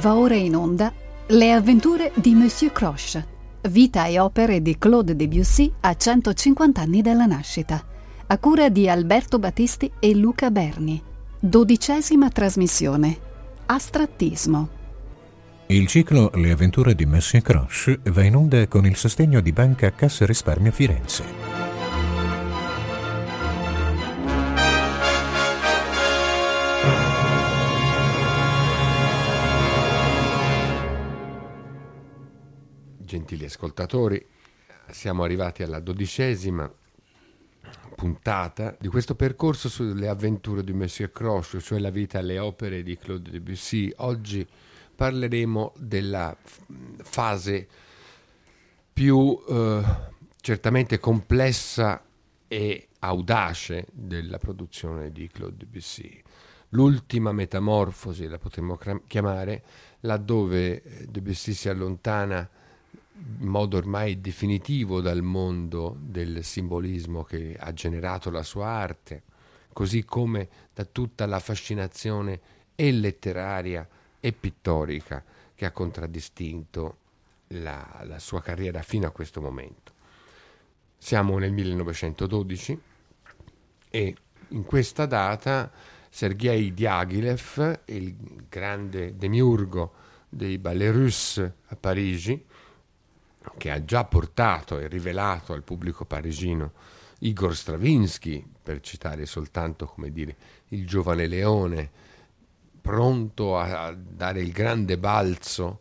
Va 0.00 0.16
ora 0.16 0.34
in 0.34 0.56
onda 0.56 0.92
Le 1.26 1.52
avventure 1.52 2.10
di 2.16 2.34
Monsieur 2.34 2.72
Croche, 2.72 3.26
vita 3.68 4.06
e 4.06 4.18
opere 4.18 4.60
di 4.60 4.76
Claude 4.76 5.14
Debussy 5.14 5.72
a 5.80 5.94
150 5.94 6.80
anni 6.80 7.00
dalla 7.00 7.26
nascita, 7.26 7.82
a 8.26 8.38
cura 8.38 8.68
di 8.68 8.88
Alberto 8.88 9.38
Battisti 9.38 9.90
e 10.00 10.14
Luca 10.14 10.50
Berni. 10.50 11.00
Dodicesima 11.38 12.28
trasmissione. 12.28 13.16
Astrattismo. 13.66 14.68
Il 15.66 15.86
ciclo 15.86 16.30
Le 16.34 16.50
avventure 16.50 16.94
di 16.94 17.06
Monsieur 17.06 17.42
Croche 17.42 18.00
va 18.10 18.24
in 18.24 18.34
onda 18.34 18.66
con 18.66 18.84
il 18.86 18.96
sostegno 18.96 19.40
di 19.40 19.52
Banca 19.52 19.92
Cassa 19.92 20.26
Risparmio 20.26 20.72
Firenze. 20.72 21.43
Gentili 33.34 33.44
ascoltatori, 33.46 34.26
siamo 34.90 35.24
arrivati 35.24 35.62
alla 35.64 35.80
dodicesima 35.80 36.72
puntata 37.96 38.76
di 38.78 38.88
questo 38.88 39.14
percorso 39.16 39.68
sulle 39.68 40.08
avventure 40.08 40.62
di 40.62 40.72
Monsieur 40.72 41.10
Croce, 41.10 41.60
cioè 41.60 41.80
la 41.80 41.90
vita 41.90 42.20
e 42.20 42.22
le 42.22 42.38
opere 42.38 42.82
di 42.82 42.96
Claude 42.96 43.30
Debussy. 43.30 43.92
Oggi 43.96 44.46
parleremo 44.94 45.72
della 45.76 46.36
fase 47.02 47.66
più 48.92 49.42
eh, 49.48 49.82
certamente 50.40 51.00
complessa 51.00 52.04
e 52.46 52.88
audace 53.00 53.86
della 53.90 54.38
produzione 54.38 55.10
di 55.10 55.28
Claude 55.28 55.56
Debussy. 55.56 56.22
L'ultima 56.68 57.32
metamorfosi 57.32 58.28
la 58.28 58.38
potremmo 58.38 58.78
chiamare, 59.08 59.64
laddove 60.00 61.06
Debussy 61.08 61.52
si 61.52 61.68
allontana 61.68 62.48
in 63.16 63.46
modo 63.46 63.76
ormai 63.76 64.20
definitivo 64.20 65.00
dal 65.00 65.22
mondo 65.22 65.96
del 66.00 66.42
simbolismo 66.42 67.22
che 67.22 67.56
ha 67.58 67.72
generato 67.72 68.30
la 68.30 68.42
sua 68.42 68.66
arte, 68.66 69.22
così 69.72 70.04
come 70.04 70.48
da 70.72 70.84
tutta 70.84 71.26
la 71.26 71.38
fascinazione 71.38 72.40
e 72.74 72.90
letteraria 72.90 73.86
e 74.18 74.32
pittorica 74.32 75.22
che 75.54 75.64
ha 75.64 75.70
contraddistinto 75.70 76.96
la, 77.48 78.02
la 78.04 78.18
sua 78.18 78.40
carriera 78.40 78.82
fino 78.82 79.06
a 79.06 79.10
questo 79.10 79.40
momento. 79.40 79.92
Siamo 80.98 81.38
nel 81.38 81.52
1912 81.52 82.80
e 83.90 84.16
in 84.48 84.64
questa 84.64 85.06
data 85.06 85.70
Sergei 86.08 86.72
Diaghilev, 86.72 87.80
il 87.86 88.16
grande 88.48 89.16
demiurgo 89.16 89.92
dei 90.28 90.58
Ballets 90.58 90.96
Russes 90.96 91.52
a 91.66 91.76
Parigi, 91.76 92.44
che 93.56 93.70
ha 93.70 93.84
già 93.84 94.04
portato 94.04 94.78
e 94.78 94.88
rivelato 94.88 95.52
al 95.52 95.62
pubblico 95.62 96.04
parigino 96.04 96.72
Igor 97.20 97.54
Stravinsky, 97.54 98.44
per 98.62 98.80
citare 98.80 99.26
soltanto 99.26 99.94
dire, 100.10 100.36
il 100.68 100.86
giovane 100.86 101.26
leone, 101.26 101.90
pronto 102.80 103.58
a 103.58 103.94
dare 103.94 104.40
il 104.40 104.52
grande 104.52 104.98
balzo 104.98 105.80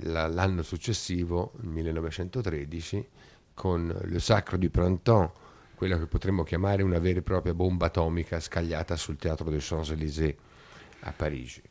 l'anno 0.00 0.62
successivo, 0.62 1.52
nel 1.60 1.70
1913, 1.70 3.08
con 3.54 3.96
Le 4.04 4.20
Sacro 4.20 4.56
di 4.56 4.68
Printemps, 4.68 5.32
quella 5.74 5.98
che 5.98 6.06
potremmo 6.06 6.42
chiamare 6.42 6.82
una 6.82 6.98
vera 6.98 7.18
e 7.18 7.22
propria 7.22 7.54
bomba 7.54 7.86
atomica 7.86 8.40
scagliata 8.40 8.96
sul 8.96 9.16
teatro 9.16 9.50
des 9.50 9.66
Champs-Élysées 9.66 10.34
a 11.00 11.12
Parigi. 11.12 11.62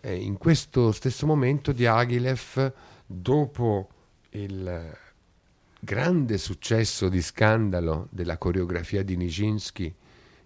E 0.00 0.14
in 0.14 0.38
questo 0.38 0.92
stesso 0.92 1.26
momento 1.26 1.72
Diaghilev, 1.72 2.72
dopo 3.06 3.88
il 4.30 4.96
grande 5.80 6.38
successo 6.38 7.08
di 7.08 7.22
scandalo 7.22 8.08
della 8.10 8.36
coreografia 8.36 9.02
di 9.02 9.16
Nijinsky 9.16 9.94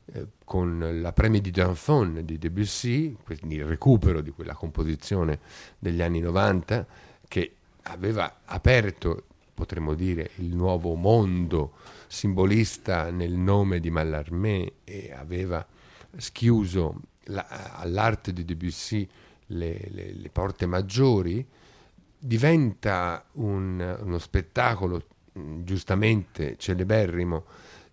eh, 0.07 0.27
con 0.45 1.01
la 1.01 1.13
Premie 1.13 1.41
Danfon 1.41 2.21
di 2.25 2.39
Debussy, 2.39 3.17
quindi 3.25 3.57
il 3.57 3.65
recupero 3.65 4.21
di 4.21 4.31
quella 4.31 4.55
composizione 4.55 5.41
degli 5.79 6.03
anni 6.03 6.21
90 6.21 6.87
che 7.27 7.55
aveva 7.83 8.41
aperto, 8.45 9.25
potremmo 9.53 9.95
dire, 9.95 10.31
il 10.37 10.55
nuovo 10.55 10.95
mondo 10.95 11.73
simbolista 12.07 13.11
nel 13.11 13.33
nome 13.33 13.81
di 13.81 13.91
Mallarmé 13.91 14.73
e 14.85 15.13
aveva 15.13 15.67
schiuso 16.17 17.01
la, 17.25 17.47
all'arte 17.77 18.33
di 18.33 18.45
Debussy 18.45 19.09
le, 19.47 19.89
le, 19.91 20.13
le 20.13 20.29
porte 20.31 20.67
maggiori, 20.67 21.45
diventa 22.27 23.23
un, 23.33 23.99
uno 24.01 24.19
spettacolo 24.19 25.07
mm, 25.39 25.63
giustamente 25.63 26.57
celeberrimo, 26.57 27.45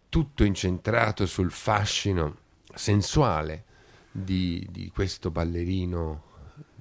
tutto 0.07 0.45
incentrato 0.45 1.25
sul 1.25 1.51
fascino 1.51 2.37
sensuale 2.73 3.65
di, 4.09 4.65
di 4.71 4.89
questo 4.93 5.31
ballerino 5.31 6.29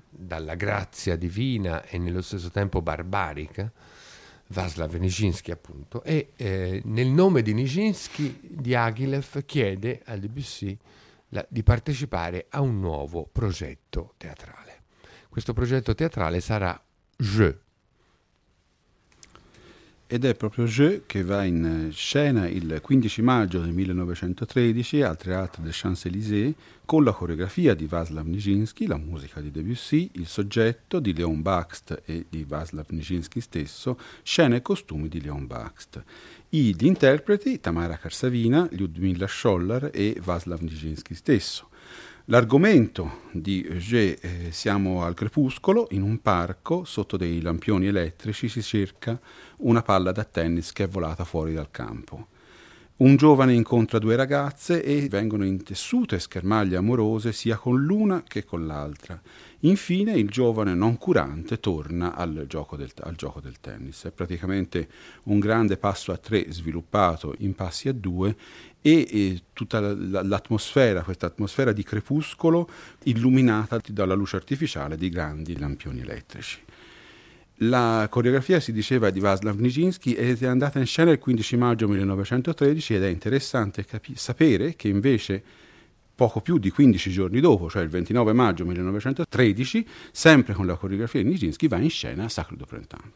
dalla 0.08 0.54
grazia 0.54 1.16
divina 1.16 1.84
e 1.84 1.98
nello 1.98 2.22
stesso 2.22 2.50
tempo 2.50 2.82
barbarica, 2.82 3.72
Vaslav 4.48 4.94
Nijinsky 4.94 5.50
appunto, 5.50 6.04
e 6.04 6.32
eh, 6.36 6.80
nel 6.84 7.08
nome 7.08 7.42
di 7.42 7.52
Nijinsky 7.52 8.38
Diaghilev 8.42 9.44
chiede 9.44 10.02
a 10.04 10.16
Debussy 10.16 10.78
la, 11.30 11.44
di 11.48 11.64
partecipare 11.64 12.46
a 12.48 12.60
un 12.60 12.78
nuovo 12.78 13.28
progetto 13.30 14.14
teatrale. 14.18 14.82
Questo 15.28 15.52
progetto 15.52 15.94
teatrale 15.94 16.40
sarà 16.40 16.80
Je. 17.20 17.54
Ed 20.06 20.24
è 20.24 20.34
proprio 20.34 20.64
Je 20.64 21.02
che 21.04 21.22
va 21.22 21.44
in 21.44 21.90
scena 21.92 22.48
il 22.48 22.80
15 22.82 23.22
maggio 23.22 23.60
del 23.60 23.72
1913 23.72 25.02
al 25.02 25.18
Théâtre 25.18 25.60
des 25.60 25.78
Champs-Élysées 25.78 26.54
con 26.86 27.04
la 27.04 27.12
coreografia 27.12 27.74
di 27.74 27.86
Václav 27.86 28.26
Nijinsky, 28.26 28.86
la 28.86 28.96
musica 28.96 29.40
di 29.40 29.50
Debussy, 29.50 30.08
il 30.14 30.26
soggetto 30.26 30.98
di 30.98 31.12
Leon 31.12 31.42
Bakst 31.42 32.02
e 32.06 32.24
di 32.28 32.44
Václav 32.44 32.86
Nijinsky 32.88 33.40
stesso, 33.40 33.98
scena 34.22 34.56
e 34.56 34.62
costumi 34.62 35.08
di 35.08 35.20
Leon 35.20 35.46
Bakst. 35.46 36.02
I, 36.48 36.74
gli 36.74 36.86
interpreti 36.86 37.60
Tamara 37.60 37.98
Karsavina, 37.98 38.66
Lyudmila 38.72 39.28
Scholler 39.28 39.90
e 39.92 40.18
Václav 40.20 40.60
Nijinsky 40.62 41.14
stesso. 41.14 41.69
L'argomento 42.30 43.22
di 43.32 43.60
G, 43.60 44.16
eh, 44.20 44.52
siamo 44.52 45.02
al 45.02 45.14
crepuscolo, 45.14 45.88
in 45.90 46.02
un 46.02 46.22
parco, 46.22 46.84
sotto 46.84 47.16
dei 47.16 47.40
lampioni 47.40 47.88
elettrici 47.88 48.48
si 48.48 48.62
cerca 48.62 49.18
una 49.58 49.82
palla 49.82 50.12
da 50.12 50.22
tennis 50.22 50.70
che 50.70 50.84
è 50.84 50.88
volata 50.88 51.24
fuori 51.24 51.54
dal 51.54 51.72
campo. 51.72 52.28
Un 52.98 53.16
giovane 53.16 53.52
incontra 53.52 53.98
due 53.98 54.14
ragazze 54.14 54.80
e 54.80 55.08
vengono 55.08 55.44
intessute 55.44 56.20
schermaglie 56.20 56.76
amorose 56.76 57.32
sia 57.32 57.56
con 57.56 57.82
l'una 57.82 58.22
che 58.24 58.44
con 58.44 58.64
l'altra. 58.64 59.20
Infine 59.60 60.12
il 60.12 60.30
giovane 60.30 60.74
non 60.74 60.96
curante 60.96 61.60
torna 61.60 62.14
al 62.14 62.46
gioco, 62.48 62.76
del, 62.76 62.90
al 63.00 63.14
gioco 63.14 63.40
del 63.40 63.60
tennis. 63.60 64.04
È 64.04 64.10
praticamente 64.10 64.88
un 65.24 65.38
grande 65.38 65.76
passo 65.76 66.12
a 66.12 66.16
tre 66.16 66.46
sviluppato 66.50 67.34
in 67.38 67.54
passi 67.54 67.88
a 67.88 67.92
due 67.92 68.34
e, 68.80 69.06
e 69.10 69.42
tutta 69.52 69.80
l'atmosfera, 69.80 71.02
questa 71.02 71.26
atmosfera 71.26 71.72
di 71.72 71.82
crepuscolo 71.82 72.68
illuminata 73.04 73.78
dalla 73.88 74.14
luce 74.14 74.36
artificiale 74.36 74.96
di 74.96 75.10
grandi 75.10 75.58
lampioni 75.58 76.00
elettrici. 76.00 76.58
La 77.64 78.06
coreografia 78.08 78.58
si 78.58 78.72
diceva 78.72 79.10
di 79.10 79.20
Václav 79.20 79.58
Nijinsky 79.58 80.14
è 80.14 80.46
andata 80.46 80.78
in 80.78 80.86
scena 80.86 81.10
il 81.10 81.18
15 81.18 81.56
maggio 81.58 81.86
1913 81.86 82.94
ed 82.94 83.02
è 83.02 83.08
interessante 83.08 83.84
capi- 83.84 84.16
sapere 84.16 84.74
che 84.74 84.88
invece 84.88 85.42
poco 86.20 86.42
più 86.42 86.58
di 86.58 86.68
15 86.68 87.10
giorni 87.10 87.40
dopo, 87.40 87.70
cioè 87.70 87.82
il 87.82 87.88
29 87.88 88.34
maggio 88.34 88.66
1913, 88.66 89.88
sempre 90.12 90.52
con 90.52 90.66
la 90.66 90.76
coreografia 90.76 91.22
di 91.22 91.30
Nijinsky, 91.30 91.66
va 91.66 91.78
in 91.78 91.88
scena 91.88 92.28
Sacro 92.28 92.56
do 92.56 92.66
Printemps. 92.66 93.08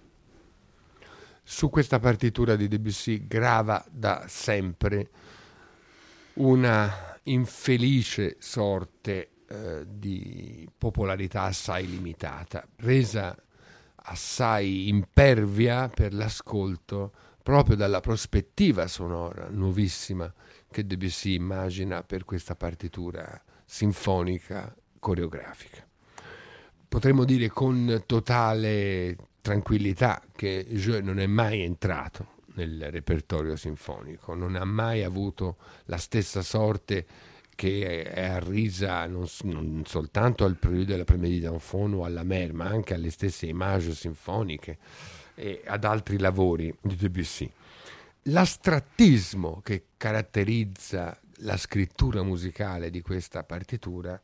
Su 1.42 1.68
questa 1.68 1.98
partitura 1.98 2.56
di 2.56 2.66
Debussy 2.66 3.26
grava 3.26 3.84
da 3.90 4.24
sempre 4.26 5.10
una 6.34 7.18
infelice 7.24 8.36
sorte 8.38 9.32
eh, 9.48 9.84
di 9.86 10.66
popolarità 10.78 11.42
assai 11.42 11.86
limitata, 11.86 12.66
resa 12.76 13.36
assai 13.96 14.88
impervia 14.88 15.90
per 15.90 16.14
l'ascolto 16.14 17.12
proprio 17.42 17.76
dalla 17.76 18.00
prospettiva 18.00 18.86
sonora 18.86 19.48
nuovissima 19.50 20.32
che 20.74 20.84
Debussy 20.84 21.34
immagina 21.34 22.02
per 22.02 22.24
questa 22.24 22.56
partitura 22.56 23.40
sinfonica 23.64 24.74
coreografica. 24.98 25.86
Potremmo 26.88 27.24
dire 27.24 27.48
con 27.48 28.02
totale 28.06 29.16
tranquillità 29.40 30.20
che 30.34 30.66
Je 30.68 31.00
non 31.00 31.20
è 31.20 31.26
mai 31.26 31.60
entrato 31.60 32.32
nel 32.54 32.90
repertorio 32.90 33.54
sinfonico, 33.54 34.34
non 34.34 34.56
ha 34.56 34.64
mai 34.64 35.04
avuto 35.04 35.58
la 35.84 35.96
stessa 35.96 36.42
sorte 36.42 37.06
che 37.54 38.02
è 38.02 38.24
arrisa 38.24 39.06
non, 39.06 39.28
non 39.42 39.84
soltanto 39.86 40.44
al 40.44 40.56
periodo 40.56 40.86
della 40.86 41.04
Première 41.04 41.38
d'Enfant 41.38 41.94
o 41.94 42.04
alla 42.04 42.24
Mer, 42.24 42.52
ma 42.52 42.64
anche 42.64 42.94
alle 42.94 43.10
stesse 43.10 43.46
immagini 43.46 43.94
sinfoniche 43.94 44.78
e 45.36 45.62
ad 45.64 45.84
altri 45.84 46.18
lavori 46.18 46.76
di 46.80 46.96
Debussy. 46.96 47.48
L'astrattismo 48.28 49.60
che 49.62 49.88
caratterizza 49.96 51.18
la 51.38 51.56
scrittura 51.58 52.22
musicale 52.22 52.88
di 52.88 53.02
questa 53.02 53.44
partitura 53.44 54.20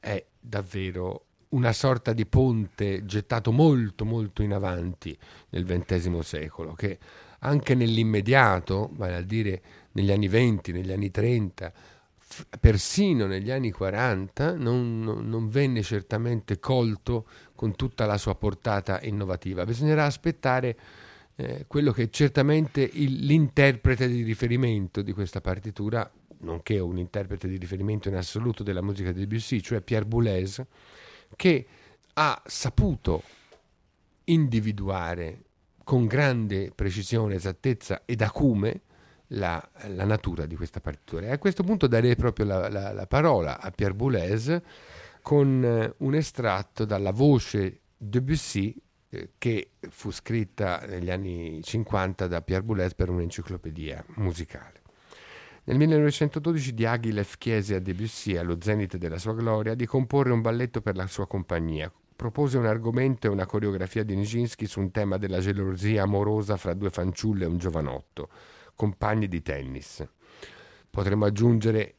è 0.00 0.24
davvero 0.38 1.26
una 1.50 1.72
sorta 1.72 2.12
di 2.12 2.26
ponte 2.26 3.04
gettato 3.04 3.52
molto 3.52 4.04
molto 4.04 4.42
in 4.42 4.52
avanti 4.52 5.16
nel 5.50 5.64
XX 5.64 6.18
secolo, 6.18 6.72
che 6.74 6.98
anche 7.40 7.76
nell'immediato, 7.76 8.90
vale 8.94 9.14
a 9.14 9.22
dire 9.22 9.62
negli 9.92 10.10
anni 10.10 10.26
20, 10.26 10.72
negli 10.72 10.90
anni 10.90 11.10
30, 11.12 11.72
persino 12.58 13.26
negli 13.26 13.52
anni 13.52 13.70
40 13.70 14.56
non, 14.56 15.02
non, 15.02 15.48
venne 15.48 15.82
certamente 15.82 16.58
colto 16.58 17.26
con 17.54 17.76
tutta 17.76 18.06
la 18.06 18.18
sua 18.18 18.34
portata 18.34 19.00
innovativa. 19.02 19.64
Bisognerà 19.64 20.04
aspettare 20.04 20.76
eh, 21.36 21.64
quello 21.66 21.92
che 21.92 22.04
è 22.04 22.10
certamente 22.10 22.80
il, 22.80 23.26
l'interprete 23.26 24.08
di 24.08 24.22
riferimento 24.22 25.02
di 25.02 25.12
questa 25.12 25.40
partitura, 25.40 26.10
nonché 26.38 26.78
un 26.78 26.98
interprete 26.98 27.46
di 27.46 27.58
riferimento 27.58 28.08
in 28.08 28.16
assoluto 28.16 28.62
della 28.62 28.82
musica 28.82 29.12
di 29.12 29.20
Debussy, 29.20 29.60
cioè 29.60 29.82
Pierre 29.82 30.06
Boulez, 30.06 30.62
che 31.36 31.66
ha 32.14 32.42
saputo 32.46 33.22
individuare 34.24 35.42
con 35.84 36.06
grande 36.06 36.72
precisione, 36.74 37.34
esattezza 37.34 38.02
ed 38.06 38.22
acume 38.22 38.80
la, 39.28 39.62
la, 39.88 40.04
natura 40.04 40.46
di 40.46 40.56
questa 40.56 40.80
partitura. 40.80 41.26
E 41.26 41.30
a 41.32 41.38
questo 41.38 41.62
punto 41.62 41.86
darei 41.86 42.16
proprio 42.16 42.46
la, 42.46 42.68
la, 42.68 42.92
la 42.92 43.06
parola 43.06 43.60
a 43.60 43.70
Pierre 43.70 43.94
Boulez 43.94 44.60
con 45.22 45.64
eh, 45.64 45.94
un 45.98 46.14
estratto 46.14 46.84
dalla 46.84 47.10
voce 47.10 47.80
Debussy 47.96 48.74
che 49.38 49.70
fu 49.88 50.10
scritta 50.10 50.84
negli 50.86 51.10
anni 51.10 51.60
50 51.62 52.26
da 52.26 52.42
Pierre 52.42 52.64
Boulez 52.64 52.94
per 52.94 53.10
un'enciclopedia 53.10 54.04
musicale. 54.16 54.82
Nel 55.64 55.78
1912 55.78 56.74
Diaghilev 56.74 57.34
chiese 57.38 57.74
a 57.74 57.80
Debussy, 57.80 58.36
allo 58.36 58.58
zenit 58.60 58.96
della 58.96 59.18
sua 59.18 59.34
gloria, 59.34 59.74
di 59.74 59.84
comporre 59.84 60.32
un 60.32 60.40
balletto 60.40 60.80
per 60.80 60.94
la 60.94 61.06
sua 61.08 61.26
compagnia. 61.26 61.92
Propose 62.14 62.56
un 62.56 62.66
argomento 62.66 63.26
e 63.26 63.30
una 63.30 63.46
coreografia 63.46 64.04
di 64.04 64.14
Nijinsky 64.14 64.66
su 64.66 64.80
un 64.80 64.90
tema 64.90 65.18
della 65.18 65.40
gelosia 65.40 66.04
amorosa 66.04 66.56
fra 66.56 66.72
due 66.72 66.90
fanciulle 66.90 67.44
e 67.44 67.48
un 67.48 67.58
giovanotto 67.58 68.28
compagni 68.76 69.26
di 69.26 69.42
tennis. 69.42 70.06
Potremmo 70.88 71.24
aggiungere 71.24 71.94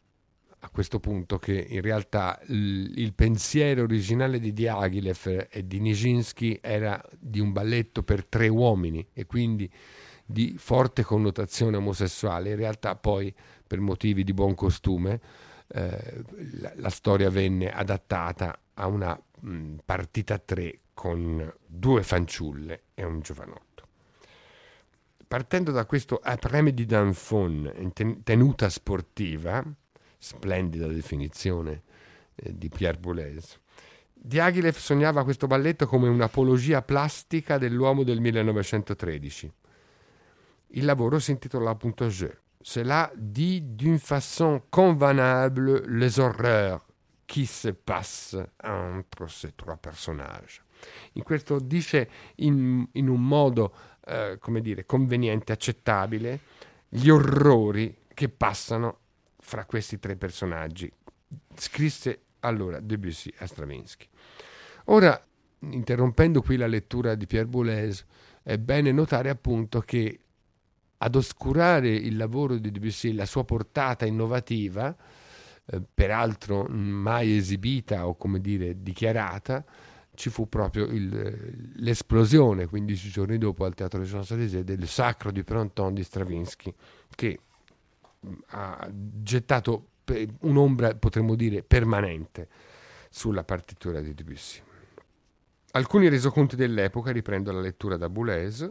a 0.59 0.69
questo 0.69 1.00
punto 1.00 1.38
che 1.38 1.54
in 1.54 1.81
realtà 1.81 2.39
il, 2.48 2.98
il 2.98 3.13
pensiero 3.13 3.83
originale 3.83 4.39
di 4.39 4.54
Diaghilev 4.54 5.48
e 5.50 5.68
di 5.68 5.80
Nijinsky 5.80 6.59
era 6.62 7.01
di 7.18 7.39
un 7.39 7.51
balletto 7.51 8.04
per 8.04 8.25
tre 8.25 8.48
uomini 8.48 9.07
e 9.13 9.25
quindi 9.25 9.71
di 10.25 10.56
forte 10.57 11.04
connotazione 11.04 11.77
omosessuale. 11.77 12.51
In 12.51 12.56
realtà 12.57 12.95
poi 12.95 13.33
per 13.65 13.80
motivi 13.80 14.24
di 14.24 14.33
buon 14.33 14.56
costume 14.56 15.21
eh, 15.68 16.24
la, 16.60 16.74
la, 16.75 16.89
storia 16.89 17.30
venne 17.30 17.71
adattata 17.71 18.60
a 18.74 18.88
una 18.88 19.19
mh, 19.39 19.75
partita 19.86 20.36
a 20.36 20.39
tre 20.39 20.80
con 20.94 21.53
due 21.65 22.01
fanciulle 22.03 22.83
e 22.95 23.03
un 23.03 23.19
giovanotto 23.19 23.65
partendo 25.27 25.71
da 25.71 25.86
questo 25.86 26.19
après-midi 26.24 26.86
d'enfant, 26.86 28.24
tenuta 28.24 28.69
sportiva, 28.69 29.62
splendida 30.17 30.87
definizione 30.87 31.83
eh, 32.35 32.57
di 32.57 32.69
Pierre 32.69 32.97
Boulez, 32.97 33.59
Diaghilev 34.19 34.75
sognava 34.75 35.23
questo 35.23 35.47
balletto 35.47 35.85
come 35.85 36.07
un'apologia 36.09 36.81
plastica 36.81 37.57
dell'uomo 37.57 38.03
del 38.03 38.19
1913. 38.19 39.53
Il 40.71 40.85
lavoro 40.85 41.19
si 41.19 41.31
intitola 41.31 41.69
appunto 41.69 42.07
Je. 42.07 42.35
Cela 42.59 43.09
dit 43.15 43.61
d'une 43.75 43.99
façon 43.99 44.63
convenable 44.69 45.83
les 45.87 46.19
horreurs 46.19 46.85
qui 47.25 47.45
se 47.45 47.71
passent 47.71 48.37
entre 48.63 49.29
ces 49.29 49.53
trois 49.55 49.77
personnages. 49.77 50.61
In 51.13 51.23
questo 51.23 51.59
dice 51.59 52.09
in, 52.37 52.85
in 52.93 53.07
un 53.07 53.25
modo 53.25 53.73
eh, 54.05 54.37
come 54.39 54.61
dire, 54.61 54.85
conveniente, 54.85 55.53
accettabile, 55.53 56.39
gli 56.89 57.07
orrori 57.07 57.95
che 58.13 58.27
passano 58.27 58.99
fra 59.47 59.63
questi 59.63 59.97
tre 59.97 60.17
personaggi. 60.17 60.91
Scrisse 61.55 62.23
allora 62.41 62.81
Debussy 62.81 63.31
a 63.38 63.47
Stravinsky. 63.47 64.05
Ora, 64.85 65.25
interrompendo 65.59 66.41
qui 66.41 66.57
la 66.57 66.67
lettura 66.67 67.15
di 67.15 67.25
Pierre 67.25 67.47
Boulez, 67.47 68.05
è 68.44 68.57
bene 68.57 68.91
notare 68.91 69.29
appunto 69.29 69.79
che 69.79 70.19
ad 70.97 71.15
oscurare 71.15 71.88
il 71.88 72.17
lavoro 72.17 72.57
di 72.57 72.71
Debussy, 72.71 73.13
la 73.13 73.25
sua 73.25 73.45
portata 73.45 74.05
innovativa, 74.05 74.94
eh, 75.65 75.81
peraltro 75.93 76.65
mai 76.67 77.38
esibita 77.38 78.05
o 78.05 78.17
come 78.17 78.41
dire 78.41 78.81
dichiarata, 78.81 79.63
ci 80.13 80.29
fu 80.29 80.50
proprio 80.50 80.88
il, 80.88 81.73
l'esplosione 81.75 82.65
15 82.65 83.09
giorni 83.09 83.38
dopo 83.38 83.63
al 83.63 83.75
Teatro 83.75 84.00
dei 84.00 84.09
Champs-Élysées 84.09 84.63
del 84.63 84.88
Sacro 84.88 85.31
di 85.31 85.43
Pronton 85.43 85.93
di 85.93 86.03
Stravinsky 86.03 86.73
che 87.15 87.39
ha 88.47 88.89
gettato 88.91 89.89
un'ombra, 90.41 90.95
potremmo 90.95 91.35
dire, 91.35 91.63
permanente 91.63 92.47
sulla 93.09 93.44
partitura 93.44 94.00
di 94.01 94.13
Debussy. 94.13 94.62
Alcuni 95.71 96.09
resoconti 96.09 96.56
dell'epoca, 96.56 97.12
riprendo 97.12 97.51
la 97.51 97.59
lettura 97.59 97.97
da 97.97 98.09
Boulez, 98.09 98.69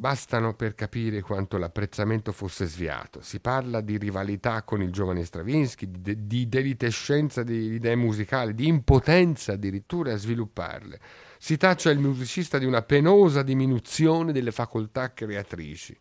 bastano 0.00 0.54
per 0.54 0.74
capire 0.74 1.20
quanto 1.20 1.58
l'apprezzamento 1.58 2.32
fosse 2.32 2.64
sviato. 2.64 3.20
Si 3.20 3.38
parla 3.38 3.82
di 3.82 3.98
rivalità 3.98 4.62
con 4.62 4.82
il 4.82 4.90
giovane 4.90 5.24
Stravinsky, 5.24 5.90
di, 5.90 6.26
di 6.26 6.48
delitescenza 6.48 7.42
di 7.42 7.74
idee 7.74 7.96
musicali, 7.96 8.54
di 8.54 8.66
impotenza 8.66 9.52
addirittura 9.52 10.14
a 10.14 10.16
svilupparle. 10.16 10.98
Si 11.38 11.56
taccia 11.58 11.90
il 11.90 11.98
musicista 11.98 12.58
di 12.58 12.64
una 12.64 12.82
penosa 12.82 13.42
diminuzione 13.42 14.32
delle 14.32 14.52
facoltà 14.52 15.12
creatrici. 15.12 15.98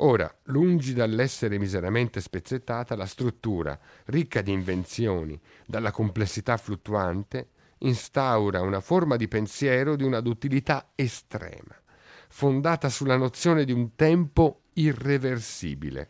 Ora, 0.00 0.32
lungi 0.44 0.94
dall'essere 0.94 1.58
miseramente 1.58 2.20
spezzettata, 2.20 2.94
la 2.94 3.06
struttura, 3.06 3.78
ricca 4.06 4.42
di 4.42 4.52
invenzioni, 4.52 5.38
dalla 5.66 5.90
complessità 5.90 6.56
fluttuante, 6.56 7.48
instaura 7.78 8.60
una 8.60 8.80
forma 8.80 9.16
di 9.16 9.28
pensiero 9.28 9.96
di 9.96 10.04
una 10.04 10.20
duttilità 10.20 10.90
estrema 10.94 11.76
fondata 12.28 12.88
sulla 12.88 13.16
nozione 13.16 13.64
di 13.64 13.72
un 13.72 13.94
tempo 13.96 14.62
irreversibile. 14.74 16.08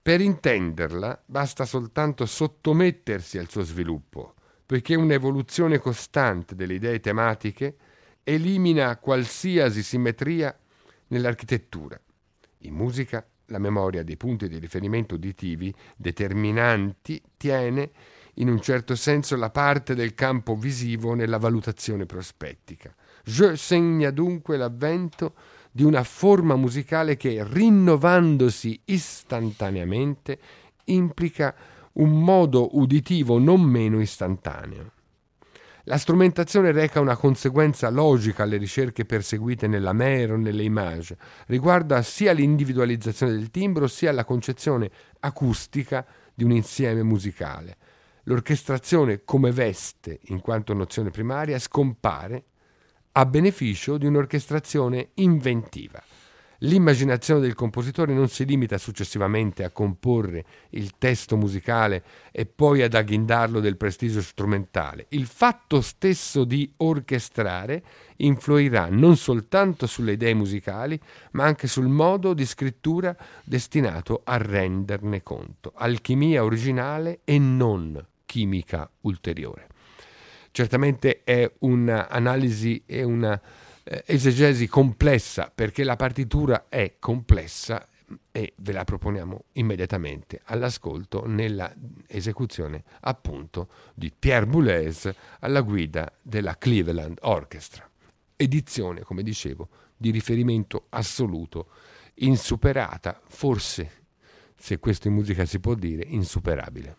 Per 0.00 0.20
intenderla 0.20 1.20
basta 1.26 1.64
soltanto 1.64 2.24
sottomettersi 2.24 3.36
al 3.36 3.50
suo 3.50 3.62
sviluppo, 3.62 4.34
poiché 4.64 4.94
un'evoluzione 4.94 5.78
costante 5.78 6.54
delle 6.54 6.74
idee 6.74 7.00
tematiche 7.00 7.76
elimina 8.22 8.96
qualsiasi 8.96 9.82
simmetria 9.82 10.56
nell'architettura. 11.08 12.00
In 12.62 12.74
musica 12.74 13.24
la 13.46 13.58
memoria 13.58 14.02
dei 14.02 14.16
punti 14.16 14.48
di 14.48 14.58
riferimento 14.58 15.14
uditivi 15.14 15.74
determinanti 15.96 17.22
tiene 17.36 17.90
in 18.34 18.48
un 18.48 18.60
certo 18.60 18.94
senso 18.94 19.36
la 19.36 19.50
parte 19.50 19.94
del 19.94 20.14
campo 20.14 20.54
visivo 20.54 21.14
nella 21.14 21.38
valutazione 21.38 22.06
prospettica. 22.06 22.94
Je 23.24 23.56
segna 23.56 24.10
dunque 24.10 24.56
l'avvento 24.56 25.34
di 25.70 25.82
una 25.82 26.02
forma 26.02 26.56
musicale 26.56 27.16
che, 27.16 27.44
rinnovandosi 27.44 28.80
istantaneamente, 28.86 30.38
implica 30.84 31.54
un 31.94 32.22
modo 32.22 32.76
uditivo 32.76 33.38
non 33.38 33.62
meno 33.62 34.00
istantaneo. 34.00 34.92
La 35.88 35.96
strumentazione 35.96 36.70
reca 36.70 37.00
una 37.00 37.16
conseguenza 37.16 37.88
logica 37.88 38.42
alle 38.42 38.58
ricerche 38.58 39.06
perseguite 39.06 39.66
nella 39.66 39.94
mer 39.94 40.32
o 40.32 40.36
nelle 40.36 40.62
immagini, 40.62 41.18
riguarda 41.46 42.02
sia 42.02 42.32
l'individualizzazione 42.32 43.32
del 43.32 43.50
timbro 43.50 43.86
sia 43.86 44.12
la 44.12 44.26
concezione 44.26 44.90
acustica 45.20 46.04
di 46.34 46.44
un 46.44 46.50
insieme 46.50 47.02
musicale. 47.02 47.78
L'orchestrazione 48.24 49.24
come 49.24 49.50
veste, 49.50 50.20
in 50.24 50.42
quanto 50.42 50.74
nozione 50.74 51.08
primaria, 51.08 51.58
scompare 51.58 52.44
a 53.12 53.24
beneficio 53.24 53.96
di 53.96 54.04
un'orchestrazione 54.04 55.12
inventiva. 55.14 56.02
L'immaginazione 56.62 57.40
del 57.40 57.54
compositore 57.54 58.12
non 58.12 58.28
si 58.28 58.44
limita 58.44 58.78
successivamente 58.78 59.62
a 59.62 59.70
comporre 59.70 60.44
il 60.70 60.94
testo 60.98 61.36
musicale 61.36 62.02
e 62.32 62.46
poi 62.46 62.82
ad 62.82 62.94
agghindarlo 62.94 63.60
del 63.60 63.76
prestigio 63.76 64.20
strumentale. 64.20 65.06
Il 65.10 65.26
fatto 65.26 65.80
stesso 65.80 66.42
di 66.42 66.72
orchestrare 66.78 67.82
influirà 68.16 68.88
non 68.90 69.16
soltanto 69.16 69.86
sulle 69.86 70.12
idee 70.12 70.34
musicali, 70.34 70.98
ma 71.32 71.44
anche 71.44 71.68
sul 71.68 71.86
modo 71.86 72.34
di 72.34 72.44
scrittura 72.44 73.16
destinato 73.44 74.22
a 74.24 74.36
renderne 74.36 75.22
conto. 75.22 75.72
Alchimia 75.76 76.42
originale 76.42 77.20
e 77.22 77.38
non 77.38 78.04
chimica 78.26 78.90
ulteriore. 79.02 79.68
Certamente 80.50 81.22
è 81.22 81.48
un'analisi 81.60 82.82
e 82.84 83.04
una 83.04 83.40
eh, 83.88 84.04
esegesi 84.06 84.66
complessa 84.66 85.50
perché 85.54 85.82
la 85.82 85.96
partitura 85.96 86.66
è 86.68 86.96
complessa 86.98 87.88
e 88.30 88.52
ve 88.56 88.72
la 88.72 88.84
proponiamo 88.84 89.44
immediatamente 89.52 90.40
all'ascolto 90.44 91.26
nella 91.26 91.74
esecuzione 92.06 92.84
appunto 93.00 93.68
di 93.94 94.12
Pierre 94.16 94.46
Boulez 94.46 95.10
alla 95.40 95.62
guida 95.62 96.10
della 96.22 96.56
Cleveland 96.56 97.18
Orchestra. 97.22 97.88
Edizione, 98.36 99.02
come 99.02 99.22
dicevo, 99.22 99.68
di 99.96 100.10
riferimento 100.10 100.86
assoluto, 100.90 101.68
insuperata, 102.16 103.20
forse, 103.26 103.90
se 104.54 104.78
questo 104.78 105.08
in 105.08 105.14
musica 105.14 105.44
si 105.44 105.58
può 105.58 105.74
dire, 105.74 106.04
insuperabile. 106.06 106.96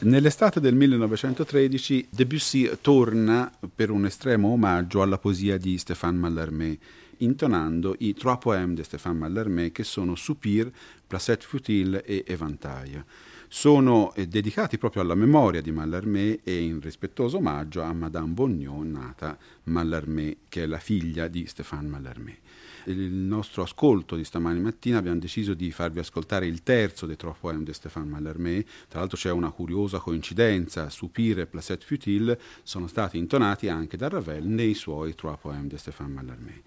Nell'estate 0.00 0.60
del 0.60 0.76
1913 0.76 2.06
Debussy 2.10 2.70
torna 2.80 3.50
per 3.74 3.90
un 3.90 4.06
estremo 4.06 4.52
omaggio 4.52 5.02
alla 5.02 5.18
poesia 5.18 5.58
di 5.58 5.76
Stéphane 5.76 6.16
Mallarmé, 6.16 6.78
intonando 7.18 7.96
i 7.98 8.14
trois 8.14 8.38
poèmes 8.38 8.76
di 8.76 8.84
Stéphane 8.84 9.18
Mallarmé 9.18 9.72
che 9.72 9.82
sono 9.82 10.14
Soupir, 10.14 10.70
Placette 11.04 11.44
Futile 11.44 12.04
e 12.04 12.22
Eventaille 12.28 13.04
sono 13.48 14.12
eh, 14.14 14.28
dedicati 14.28 14.78
proprio 14.78 15.02
alla 15.02 15.14
memoria 15.14 15.60
di 15.60 15.72
Mallarmé 15.72 16.40
e 16.42 16.60
in 16.60 16.80
rispettoso 16.80 17.38
omaggio 17.38 17.82
a 17.82 17.92
Madame 17.92 18.32
Bognon, 18.32 18.90
nata 18.90 19.36
Mallarmé, 19.64 20.36
che 20.48 20.64
è 20.64 20.66
la 20.66 20.78
figlia 20.78 21.28
di 21.28 21.46
Stéphane 21.46 21.88
Mallarmé. 21.88 22.38
Il 22.84 23.12
nostro 23.12 23.62
ascolto 23.62 24.16
di 24.16 24.24
stamani 24.24 24.60
mattina 24.60 24.96
abbiamo 24.96 25.18
deciso 25.18 25.52
di 25.52 25.70
farvi 25.72 25.98
ascoltare 25.98 26.46
il 26.46 26.62
terzo 26.62 27.04
dei 27.04 27.16
trois 27.16 27.36
poèmes 27.38 27.64
di 27.64 27.72
Stéphane 27.74 28.08
Mallarmé. 28.08 28.64
Tra 28.88 29.00
l'altro 29.00 29.18
c'è 29.18 29.30
una 29.30 29.50
curiosa 29.50 29.98
coincidenza, 29.98 30.88
Soupir 30.88 31.40
e 31.40 31.46
Placette 31.46 31.84
Futile 31.84 32.40
sono 32.62 32.86
stati 32.86 33.18
intonati 33.18 33.68
anche 33.68 33.98
da 33.98 34.08
Ravel 34.08 34.44
nei 34.46 34.72
suoi 34.72 35.14
trois 35.14 35.36
poèmes 35.36 35.68
di 35.68 35.76
Stéphane 35.76 36.14
Mallarmé. 36.14 36.62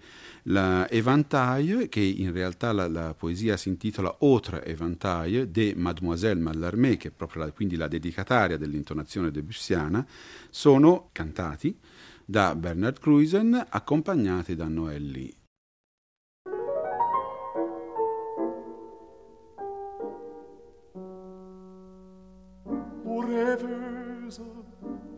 La 0.46 0.88
Éventail, 0.88 1.88
che 1.88 2.00
in 2.00 2.32
realtà 2.32 2.72
la, 2.72 2.88
la, 2.88 3.14
poesia 3.14 3.56
si 3.56 3.68
intitola 3.68 4.16
Autre 4.20 4.64
Éventail 4.64 5.48
de 5.48 5.72
Mademoiselle 5.76 6.40
Mallarmé, 6.40 6.71
che 6.96 7.08
è 7.08 7.10
proprio 7.10 7.44
la, 7.44 7.52
quindi 7.52 7.76
la 7.76 7.88
dedicataria 7.88 8.56
dell'intonazione 8.56 9.30
debussiana, 9.30 10.06
sono 10.50 11.08
cantati 11.12 11.78
da 12.24 12.54
Bernard 12.54 12.98
Cruisen 12.98 13.66
accompagnati 13.68 14.54
da 14.54 14.68
Noelli. 14.68 15.34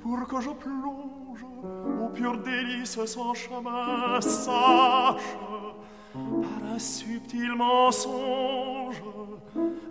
pour 0.01 0.27
que 0.29 0.41
je 0.41 0.51
plonge 0.51 1.45
au 2.01 2.09
pur 2.11 2.37
délice 2.39 3.05
sans 3.07 3.33
chemin 3.33 4.21
sache 4.21 5.74
par 6.15 6.75
un 6.75 6.79
subtil 6.79 7.55
mensonge 7.57 9.03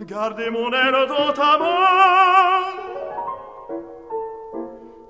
garder 0.06 0.48
mon 0.50 0.72
aile 0.72 1.06
dans 1.08 1.32
ta 1.32 1.58
main. 1.58 2.64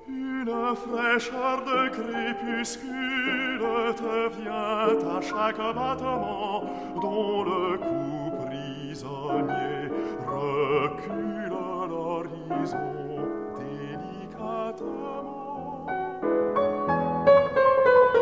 Une 0.08 0.74
fraîcheur 0.84 1.62
de 1.70 1.88
crépuscule 1.96 3.62
te 3.96 4.16
vient 4.40 5.16
à 5.16 5.20
chaque 5.20 5.58
battement 5.58 6.64
dont 7.00 7.44
le 7.44 7.78
coup 7.78 8.30
prisonnier 8.46 9.88
recule 10.26 11.58
l'horizon 11.88 12.94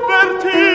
Vertige 0.09 0.72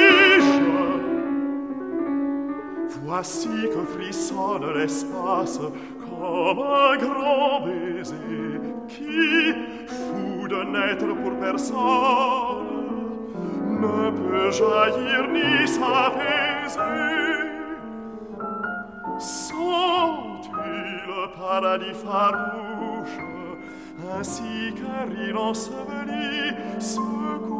Voici 3.03 3.47
que 3.47 3.83
frissonne 3.93 4.73
l'espace 4.73 5.59
Comme 5.59 6.59
un 6.59 6.97
grand 6.97 7.61
baiser 7.65 8.61
Qui, 8.87 9.53
fou 9.87 10.47
de 10.47 10.63
naître 10.63 11.07
pour 11.21 11.33
personne 11.39 12.67
Ne 13.81 14.11
peut 14.11 14.51
jaillir 14.51 15.27
ni 15.29 15.67
s'apaiser. 15.67 16.79
Sens-tu 19.19 20.49
le 20.51 21.37
paradis 21.37 21.93
farouche 22.05 23.17
ainsi 24.19 24.73
qu'un 24.75 25.05
rire 25.11 25.41
enseveli 25.41 26.53
secourit 26.79 27.56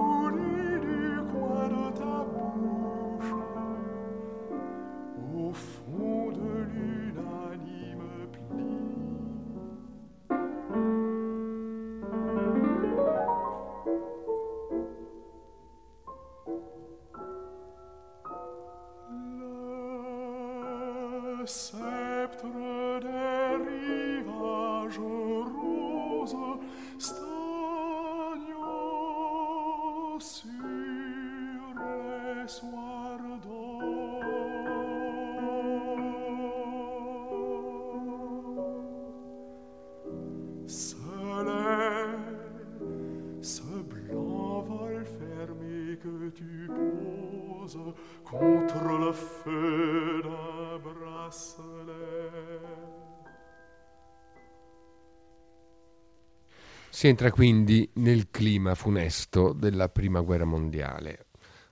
Si 56.97 57.07
entra 57.07 57.29
quindi 57.29 57.87
nel 57.97 58.31
clima 58.31 58.73
funesto 58.73 59.53
della 59.53 59.87
Prima 59.87 60.21
Guerra 60.21 60.45
Mondiale, 60.45 61.27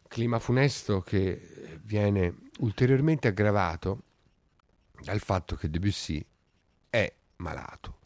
clima 0.07 0.37
funesto 0.37 1.01
che 1.01 1.79
viene 1.81 2.49
ulteriormente 2.59 3.29
aggravato 3.29 4.03
dal 5.01 5.19
fatto 5.19 5.55
che 5.55 5.67
Debussy 5.71 6.23
è 6.91 7.11
malato. 7.37 8.01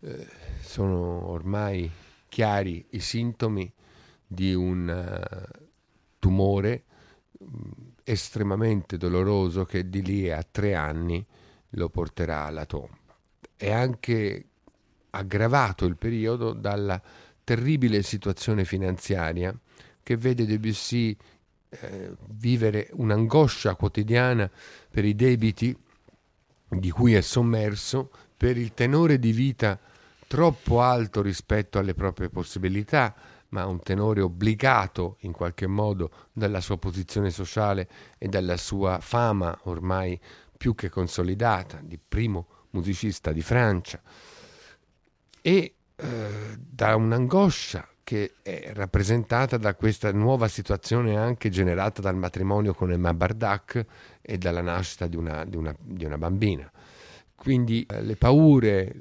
Eh, 0.00 0.26
sono 0.58 1.28
ormai 1.28 1.88
chiari 2.28 2.86
i 2.90 2.98
sintomi 2.98 3.72
di 4.26 4.52
un 4.52 4.88
uh, 4.88 5.64
tumore 6.18 6.84
mh, 7.38 7.44
mm, 7.44 7.70
estremamente 8.02 8.96
doloroso 8.96 9.64
che 9.64 9.88
di 9.88 10.02
lì 10.02 10.28
a 10.28 10.42
tre 10.42 10.74
anni 10.74 11.24
lo 11.68 11.88
porterà 11.88 12.46
alla 12.46 12.66
tomba. 12.66 13.16
È 13.54 13.70
anche 13.70 14.46
aggravato 15.14 15.84
il 15.84 15.96
periodo 15.96 16.52
dalla 16.52 17.00
terribile 17.44 18.02
situazione 18.02 18.64
finanziaria 18.64 19.54
che 20.02 20.16
vede 20.16 20.46
Debussy 20.46 21.16
eh, 21.68 22.14
vivere 22.28 22.88
un'angoscia 22.92 23.74
quotidiana 23.74 24.50
per 24.90 25.04
i 25.04 25.14
debiti 25.14 25.76
di 26.68 26.90
cui 26.90 27.14
è 27.14 27.20
sommerso, 27.20 28.10
per 28.36 28.56
il 28.56 28.74
tenore 28.74 29.18
di 29.18 29.32
vita 29.32 29.78
troppo 30.26 30.80
alto 30.80 31.20
rispetto 31.20 31.78
alle 31.78 31.94
proprie 31.94 32.30
possibilità, 32.30 33.14
ma 33.48 33.66
un 33.66 33.80
tenore 33.80 34.22
obbligato 34.22 35.16
in 35.20 35.32
qualche 35.32 35.66
modo 35.66 36.10
dalla 36.32 36.60
sua 36.60 36.78
posizione 36.78 37.30
sociale 37.30 37.88
e 38.16 38.28
dalla 38.28 38.56
sua 38.56 38.98
fama 39.00 39.56
ormai 39.64 40.18
più 40.56 40.74
che 40.74 40.88
consolidata 40.88 41.80
di 41.82 41.98
primo 41.98 42.46
musicista 42.70 43.32
di 43.32 43.42
Francia 43.42 44.00
e 45.42 45.74
eh, 45.94 46.28
da 46.56 46.96
un'angoscia 46.96 47.86
che 48.02 48.34
è 48.42 48.70
rappresentata 48.74 49.56
da 49.56 49.74
questa 49.74 50.12
nuova 50.12 50.48
situazione 50.48 51.16
anche 51.16 51.50
generata 51.50 52.00
dal 52.00 52.16
matrimonio 52.16 52.74
con 52.74 52.90
Emma 52.90 53.14
Bardac 53.14 53.84
e 54.20 54.38
dalla 54.38 54.60
nascita 54.60 55.06
di 55.06 55.16
una, 55.16 55.44
di 55.44 55.56
una, 55.56 55.74
di 55.78 56.04
una 56.04 56.18
bambina. 56.18 56.70
Quindi 57.34 57.86
eh, 57.88 58.02
le 58.02 58.16
paure 58.16 58.94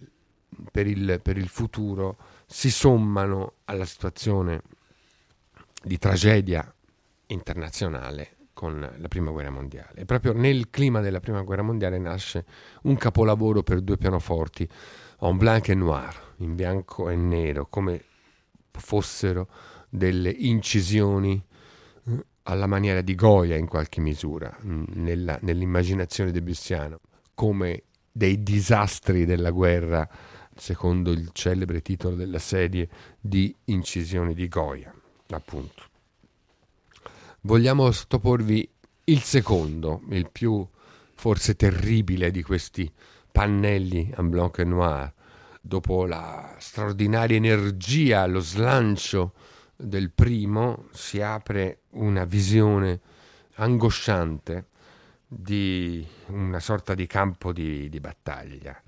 per 0.71 0.87
il, 0.87 1.19
per 1.21 1.37
il 1.37 1.47
futuro 1.47 2.17
si 2.45 2.69
sommano 2.69 3.53
alla 3.65 3.85
situazione 3.85 4.61
di 5.83 5.97
tragedia 5.97 6.73
internazionale 7.27 8.35
con 8.53 8.79
la 8.79 9.07
prima 9.07 9.31
guerra 9.31 9.49
mondiale. 9.49 10.01
E 10.01 10.05
proprio 10.05 10.33
nel 10.33 10.69
clima 10.69 10.99
della 10.99 11.19
prima 11.19 11.41
guerra 11.41 11.63
mondiale 11.63 11.97
nasce 11.97 12.45
un 12.83 12.95
capolavoro 12.97 13.63
per 13.63 13.81
due 13.81 13.97
pianoforti, 13.97 14.69
en 15.23 15.37
blanc 15.37 15.69
et 15.69 15.75
noir, 15.75 16.35
in 16.39 16.55
bianco 16.55 17.09
e 17.09 17.15
nero, 17.15 17.67
come 17.67 18.03
fossero 18.71 19.47
delle 19.89 20.31
incisioni 20.31 21.43
eh, 22.05 22.25
alla 22.43 22.65
maniera 22.65 23.01
di 23.01 23.13
Goya 23.13 23.55
in 23.55 23.67
qualche 23.67 24.01
misura, 24.01 24.55
mm, 24.63 24.83
nella, 24.95 25.37
nell'immaginazione 25.41 26.31
debussiana, 26.31 26.99
come 27.35 27.83
dei 28.11 28.41
disastri 28.41 29.25
della 29.25 29.51
guerra, 29.51 30.09
secondo 30.55 31.11
il 31.11 31.29
celebre 31.33 31.81
titolo 31.81 32.15
della 32.15 32.39
serie 32.39 32.89
di 33.19 33.55
incisioni 33.65 34.33
di 34.33 34.47
Goya, 34.47 34.93
appunto. 35.29 35.83
Vogliamo 37.41 37.91
sottoporvi 37.91 38.69
il 39.05 39.21
secondo, 39.21 40.01
il 40.09 40.29
più 40.31 40.67
forse 41.13 41.55
terribile 41.55 42.31
di 42.31 42.41
questi 42.41 42.91
pannelli 43.31 44.11
en 44.17 44.29
blanc 44.29 44.59
et 44.59 44.65
noir, 44.65 45.13
dopo 45.61 46.05
la 46.05 46.55
straordinaria 46.57 47.37
energia, 47.37 48.25
lo 48.25 48.39
slancio 48.39 49.33
del 49.75 50.11
primo, 50.11 50.87
si 50.91 51.21
apre 51.21 51.81
una 51.91 52.25
visione 52.25 52.99
angosciante 53.55 54.67
di 55.27 56.05
una 56.27 56.59
sorta 56.59 56.93
di 56.93 57.07
campo 57.07 57.53
di, 57.53 57.89
di 57.89 57.99
battaglia. 57.99 58.79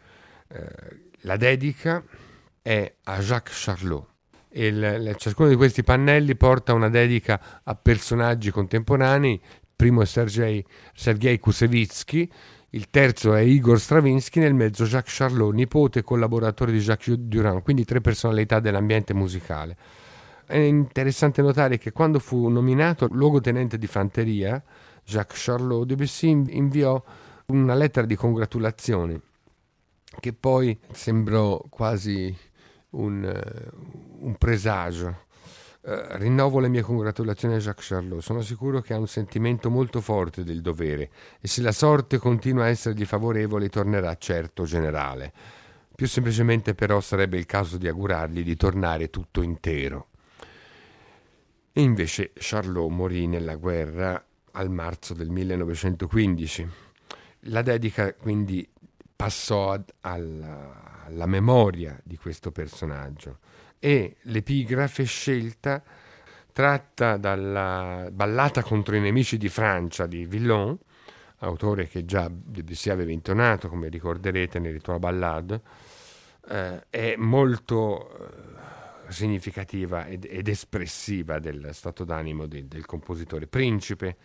Eh, 0.47 1.11
la 1.21 1.37
dedica 1.37 2.03
è 2.61 2.95
a 3.03 3.19
Jacques 3.19 3.63
Charlot. 3.63 4.07
Il, 4.55 5.15
ciascuno 5.17 5.49
di 5.49 5.55
questi 5.55 5.83
pannelli 5.83 6.35
porta 6.35 6.73
una 6.73 6.89
dedica 6.89 7.61
a 7.63 7.75
personaggi 7.75 8.51
contemporanei. 8.51 9.33
Il 9.33 9.67
primo 9.75 10.01
è 10.01 10.05
Sergei, 10.05 10.63
Sergei 10.93 11.39
Kusevitsky, 11.39 12.31
il 12.75 12.89
terzo 12.89 13.35
è 13.35 13.41
Igor 13.41 13.79
Stravinsky, 13.79 14.39
nel 14.39 14.55
mezzo 14.55 14.85
Jacques 14.85 15.15
Charlot, 15.15 15.53
nipote 15.53 15.99
e 15.99 16.03
collaboratore 16.03 16.71
di 16.71 16.79
Jacques 16.79 17.15
Durand, 17.17 17.61
quindi 17.61 17.85
tre 17.85 18.01
personalità 18.01 18.59
dell'ambiente 18.59 19.13
musicale. 19.13 19.77
È 20.45 20.57
interessante 20.57 21.43
notare 21.43 21.77
che 21.77 21.91
quando 21.91 22.17
fu 22.17 22.47
nominato 22.47 23.07
luogotenente 23.11 23.77
di 23.77 23.85
fanteria, 23.85 24.61
Jacques 25.05 25.43
Charlot, 25.43 25.85
Debussy 25.85 26.29
inviò 26.29 27.01
una 27.47 27.75
lettera 27.75 28.07
di 28.07 28.15
congratulazioni 28.15 29.21
che 30.19 30.33
poi 30.33 30.77
sembrò 30.91 31.63
quasi 31.69 32.35
un, 32.91 33.23
uh, 33.23 34.25
un 34.25 34.35
presagio. 34.35 35.25
Uh, 35.85 36.15
rinnovo 36.15 36.61
le 36.61 36.69
mie 36.69 36.81
congratulazioni 36.81 37.55
a 37.55 37.57
Jacques 37.57 37.87
Charlot. 37.87 38.21
Sono 38.21 38.41
sicuro 38.41 38.79
che 38.79 38.93
ha 38.93 38.97
un 38.97 39.07
sentimento 39.07 39.69
molto 39.69 39.99
forte 39.99 40.45
del 40.45 40.61
dovere 40.61 41.09
e 41.41 41.47
se 41.49 41.61
la 41.61 41.73
sorte 41.73 42.19
continua 42.19 42.63
a 42.63 42.69
essergli 42.69 43.03
favorevole 43.03 43.67
tornerà 43.67 44.15
certo 44.15 44.63
generale. 44.63 45.33
Più 45.93 46.07
semplicemente 46.07 46.73
però 46.73 47.01
sarebbe 47.01 47.37
il 47.37 47.45
caso 47.45 47.77
di 47.77 47.89
augurargli 47.89 48.43
di 48.43 48.55
tornare 48.55 49.09
tutto 49.09 49.41
intero. 49.41 50.07
E 51.73 51.81
invece 51.81 52.31
Charlot 52.33 52.89
morì 52.89 53.27
nella 53.27 53.55
guerra 53.55 54.23
al 54.51 54.69
marzo 54.69 55.13
del 55.13 55.29
1915. 55.29 56.69
La 57.47 57.61
dedica 57.61 58.13
quindi 58.13 58.65
passò 59.13 59.73
ad, 59.73 59.93
alla, 59.99 61.03
alla 61.07 61.25
memoria 61.25 61.99
di 62.05 62.15
questo 62.15 62.51
personaggio 62.53 63.39
e 63.83 64.15
l'epigrafe 64.21 65.03
scelta 65.03 65.83
tratta 66.53 67.17
dalla 67.17 68.07
ballata 68.13 68.63
contro 68.63 68.95
i 68.95 69.01
nemici 69.01 69.37
di 69.37 69.49
Francia 69.49 70.05
di 70.05 70.25
Villon, 70.25 70.77
autore 71.39 71.89
che 71.89 72.05
già 72.05 72.31
Debussy 72.31 72.89
aveva 72.89 73.11
intonato, 73.11 73.67
come 73.67 73.89
ricorderete 73.89 74.57
nel 74.59 74.71
Ritual 74.71 74.99
Ballade, 74.99 75.61
eh, 76.47 76.85
è 76.89 77.15
molto 77.17 78.09
eh, 78.09 79.11
significativa 79.11 80.05
ed, 80.05 80.29
ed, 80.29 80.47
espressiva 80.47 81.39
del 81.39 81.71
stato 81.73 82.05
d'animo 82.05 82.45
de, 82.45 82.65
del 82.69 82.85
compositore. 82.85 83.47
Principe, 83.47 84.15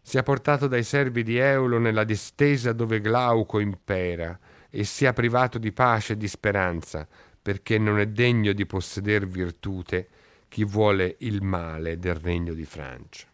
sia 0.00 0.22
portato 0.22 0.68
dai 0.68 0.84
servi 0.84 1.24
di 1.24 1.36
Eulo 1.36 1.80
nella 1.80 2.04
distesa 2.04 2.72
dove 2.72 3.00
Glauco 3.00 3.58
impera 3.58 4.38
e 4.70 4.84
sia 4.84 5.12
privato 5.12 5.58
di 5.58 5.72
pace 5.72 6.12
e 6.12 6.16
di 6.16 6.28
speranza, 6.28 7.08
perché 7.44 7.76
non 7.76 7.98
è 7.98 8.06
degno 8.06 8.54
di 8.54 8.64
posseder 8.64 9.26
virtute 9.26 10.08
chi 10.48 10.64
vuole 10.64 11.16
il 11.18 11.42
male 11.42 11.98
del 11.98 12.14
regno 12.14 12.54
di 12.54 12.64
Francia. 12.64 13.26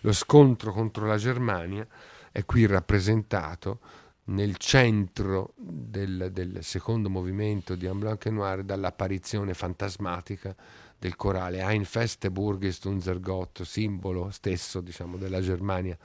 Lo 0.00 0.12
scontro 0.12 0.72
contro 0.72 1.06
la 1.06 1.16
Germania 1.18 1.86
è 2.32 2.44
qui 2.44 2.66
rappresentato 2.66 3.78
nel 4.24 4.56
centro 4.56 5.52
del, 5.54 6.30
del 6.32 6.64
secondo 6.64 7.08
movimento 7.08 7.76
di 7.76 7.86
Amblanc 7.86 8.26
Noir 8.26 8.64
dall'apparizione 8.64 9.54
fantasmatica 9.54 10.52
del 10.98 11.14
corale 11.14 11.60
Ein 11.60 11.84
feste 11.84 12.32
Burgist 12.32 12.86
unser 12.86 13.20
Gott, 13.20 13.62
simbolo 13.62 14.30
stesso 14.32 14.80
diciamo, 14.80 15.16
della 15.16 15.40
Germania 15.40 15.96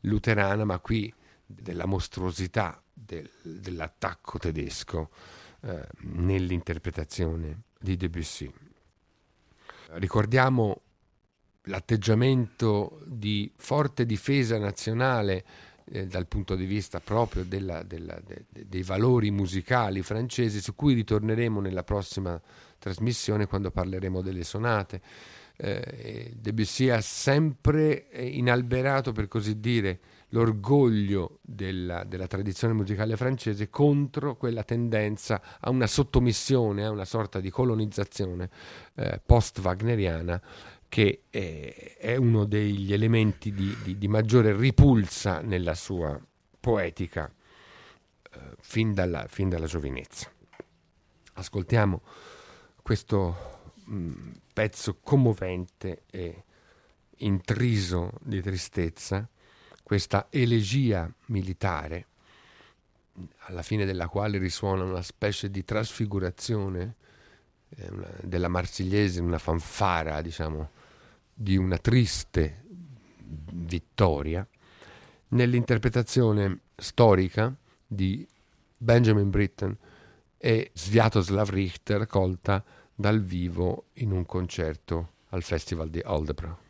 luterana, 0.00 0.66
ma 0.66 0.78
qui 0.80 1.10
della 1.46 1.86
mostruosità 1.86 2.78
del, 2.92 3.26
dell'attacco 3.40 4.36
tedesco 4.36 5.08
eh, 5.62 5.86
nell'interpretazione 6.00 7.62
di 7.78 7.96
Debussy. 7.96 8.50
Ricordiamo 9.92 10.82
l'atteggiamento 11.64 13.00
di 13.04 13.52
forte 13.56 14.06
difesa 14.06 14.58
nazionale 14.58 15.44
eh, 15.84 16.06
dal 16.06 16.26
punto 16.26 16.54
di 16.54 16.64
vista 16.64 17.00
proprio 17.00 17.44
della, 17.44 17.82
della, 17.82 18.20
de, 18.24 18.44
dei 18.48 18.82
valori 18.82 19.30
musicali 19.30 20.02
francesi, 20.02 20.60
su 20.60 20.74
cui 20.74 20.94
ritorneremo 20.94 21.60
nella 21.60 21.82
prossima 21.82 22.40
trasmissione 22.78 23.46
quando 23.46 23.70
parleremo 23.70 24.22
delle 24.22 24.44
sonate. 24.44 25.00
Eh, 25.56 26.32
Debussy 26.36 26.88
ha 26.88 27.00
sempre 27.00 28.08
eh, 28.08 28.26
inalberato, 28.26 29.12
per 29.12 29.28
così 29.28 29.60
dire, 29.60 29.98
l'orgoglio 30.30 31.38
della, 31.42 32.04
della, 32.04 32.26
tradizione 32.26 32.74
musicale 32.74 33.16
francese 33.16 33.68
contro 33.68 34.36
quella 34.36 34.62
tendenza 34.62 35.40
a 35.60 35.70
una 35.70 35.86
sottomissione, 35.86 36.84
a 36.84 36.90
una 36.90 37.04
sorta 37.04 37.40
di 37.40 37.50
colonizzazione 37.50 38.50
eh, 38.94 39.20
post-wagneriana 39.24 40.40
che 40.88 41.22
è, 41.30 41.96
è, 41.98 42.16
uno 42.16 42.44
degli 42.44 42.92
elementi 42.92 43.52
di, 43.52 43.76
di, 43.82 43.96
di, 43.96 44.08
maggiore 44.08 44.56
ripulsa 44.56 45.40
nella 45.40 45.74
sua 45.74 46.20
poetica 46.58 47.32
eh, 48.32 48.38
fin, 48.60 48.92
dalla, 48.92 49.26
fin 49.28 49.48
dalla 49.48 49.66
giovinezza. 49.66 50.30
Ascoltiamo 51.34 52.02
questo 52.82 53.72
mh, 53.84 53.94
mm, 53.94 54.30
pezzo 54.52 54.98
commovente 55.00 56.02
e 56.10 56.44
intriso 57.18 58.12
di 58.20 58.40
tristezza, 58.42 59.28
questa 59.90 60.28
elegia 60.30 61.12
militare, 61.26 62.06
alla 63.46 63.62
fine 63.62 63.84
della 63.84 64.06
quale 64.06 64.38
risuona 64.38 64.84
una 64.84 65.02
specie 65.02 65.50
di 65.50 65.64
trasfigurazione 65.64 66.94
eh, 67.70 67.90
della 68.22 68.46
marsigliese, 68.46 69.20
una 69.20 69.40
fanfara, 69.40 70.20
diciamo, 70.20 70.70
di 71.34 71.56
una 71.56 71.76
triste 71.78 72.62
vittoria, 73.16 74.46
nell'interpretazione 75.30 76.60
storica 76.76 77.52
di 77.84 78.24
Benjamin 78.76 79.28
Britten 79.28 79.76
e 80.38 80.70
Sviatoslav 80.72 81.48
Richter 81.48 82.06
colta 82.06 82.64
dal 82.94 83.20
vivo 83.20 83.86
in 83.94 84.12
un 84.12 84.24
concerto 84.24 85.14
al 85.30 85.42
Festival 85.42 85.90
di 85.90 85.98
Aldebra. 85.98 86.69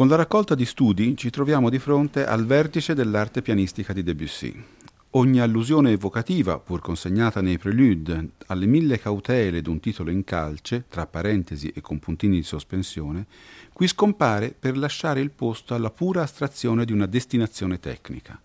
Con 0.00 0.08
la 0.08 0.16
raccolta 0.16 0.54
di 0.54 0.64
studi 0.64 1.14
ci 1.14 1.28
troviamo 1.28 1.68
di 1.68 1.78
fronte 1.78 2.24
al 2.24 2.46
vertice 2.46 2.94
dell'arte 2.94 3.42
pianistica 3.42 3.92
di 3.92 4.02
Debussy. 4.02 4.64
Ogni 5.10 5.40
allusione 5.40 5.90
evocativa, 5.90 6.58
pur 6.58 6.80
consegnata 6.80 7.42
nei 7.42 7.58
prelude, 7.58 8.30
alle 8.46 8.64
mille 8.64 8.98
cautele 8.98 9.60
d'un 9.60 9.78
titolo 9.78 10.10
in 10.10 10.24
calce, 10.24 10.84
tra 10.88 11.06
parentesi 11.06 11.68
e 11.68 11.82
con 11.82 11.98
puntini 11.98 12.36
di 12.36 12.42
sospensione, 12.42 13.26
qui 13.74 13.86
scompare 13.88 14.56
per 14.58 14.78
lasciare 14.78 15.20
il 15.20 15.32
posto 15.32 15.74
alla 15.74 15.90
pura 15.90 16.22
astrazione 16.22 16.86
di 16.86 16.94
una 16.94 17.04
destinazione 17.04 17.78
tecnica. 17.78 18.40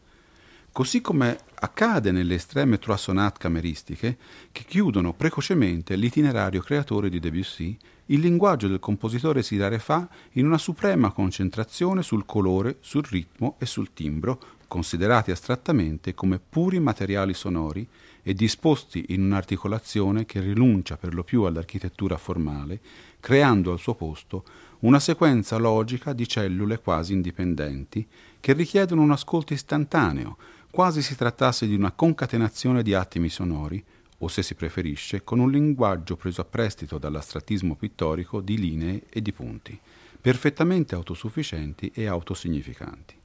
Così 0.73 0.99
come 0.99 1.37
accade 1.57 2.11
nelle 2.11 2.35
estreme 2.35 2.77
trois 2.77 3.01
sonates 3.01 3.39
cameristiche, 3.39 4.17
che 4.51 4.63
chiudono 4.67 5.13
precocemente 5.13 5.95
l'itinerario 5.95 6.61
creatore 6.61 7.09
di 7.09 7.19
Debussy, 7.19 7.77
il 8.07 8.19
linguaggio 8.19 8.67
del 8.67 8.79
compositore 8.79 9.41
si 9.41 9.57
rarefà 9.57 10.07
in 10.33 10.45
una 10.45 10.59
suprema 10.59 11.11
concentrazione 11.11 12.03
sul 12.03 12.25
colore, 12.25 12.77
sul 12.81 13.03
ritmo 13.03 13.55
e 13.57 13.65
sul 13.65 13.93
timbro, 13.93 14.39
considerati 14.67 15.31
astrattamente 15.31 16.13
come 16.13 16.39
puri 16.39 16.79
materiali 16.79 17.33
sonori 17.33 17.87
e 18.21 18.33
disposti 18.33 19.05
in 19.09 19.23
un'articolazione 19.23 20.25
che 20.25 20.39
rinuncia 20.39 20.97
per 20.97 21.13
lo 21.13 21.23
più 21.23 21.43
all'architettura 21.43 22.17
formale, 22.17 22.79
creando 23.19 23.71
al 23.71 23.79
suo 23.79 23.95
posto 23.95 24.43
una 24.79 24.99
sequenza 24.99 25.57
logica 25.57 26.13
di 26.13 26.27
cellule 26.27 26.79
quasi 26.79 27.13
indipendenti 27.13 28.05
che 28.39 28.53
richiedono 28.53 29.01
un 29.01 29.11
ascolto 29.11 29.53
istantaneo, 29.53 30.37
quasi 30.75 31.01
si 31.01 31.15
trattasse 31.15 31.67
di 31.67 31.73
una 31.73 31.93
concatenazione 31.93 32.83
di 32.83 32.93
attimi 32.93 33.29
sonori, 33.29 33.81
o 34.17 34.27
se 34.27 34.43
si 34.43 34.55
preferisce, 34.55 35.23
con 35.23 35.39
un 35.39 35.49
linguaggio 35.49 36.17
preso 36.17 36.41
a 36.41 36.43
prestito 36.43 36.97
dall'astrattismo 36.97 37.75
pittorico 37.75 38.41
di 38.41 38.57
linee 38.57 39.03
e 39.07 39.21
di 39.21 39.31
punti, 39.31 39.79
perfettamente 40.19 40.93
autosufficienti 40.93 41.93
e 41.95 42.07
autosignificanti. 42.07 43.15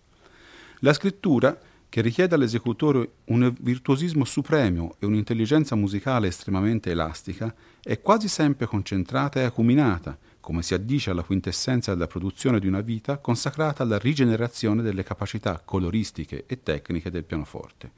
La 0.78 0.92
scrittura, 0.92 1.59
che 1.88 2.01
richiede 2.03 2.36
all'esecutore 2.36 3.14
un 3.24 3.53
virtuosismo 3.59 4.24
supremo 4.24 4.94
e 5.01 5.07
un'intelligenza 5.07 5.74
musicale 5.74 6.28
estremamente 6.28 6.92
elastica, 6.92 7.53
è 7.82 8.01
quasi 8.01 8.28
sempre 8.28 8.66
concentrata 8.66 9.40
e 9.40 9.42
acuminata, 9.42 10.16
come 10.41 10.62
si 10.62 10.74
addice 10.74 11.11
alla 11.11 11.22
quintessenza 11.22 11.93
della 11.93 12.07
produzione 12.07 12.59
di 12.59 12.66
una 12.66 12.80
vita 12.80 13.18
consacrata 13.18 13.82
alla 13.82 13.99
rigenerazione 13.99 14.82
delle 14.82 15.03
capacità 15.03 15.61
coloristiche 15.64 16.45
e 16.47 16.62
tecniche 16.62 17.11
del 17.11 17.24
pianoforte. 17.24 17.91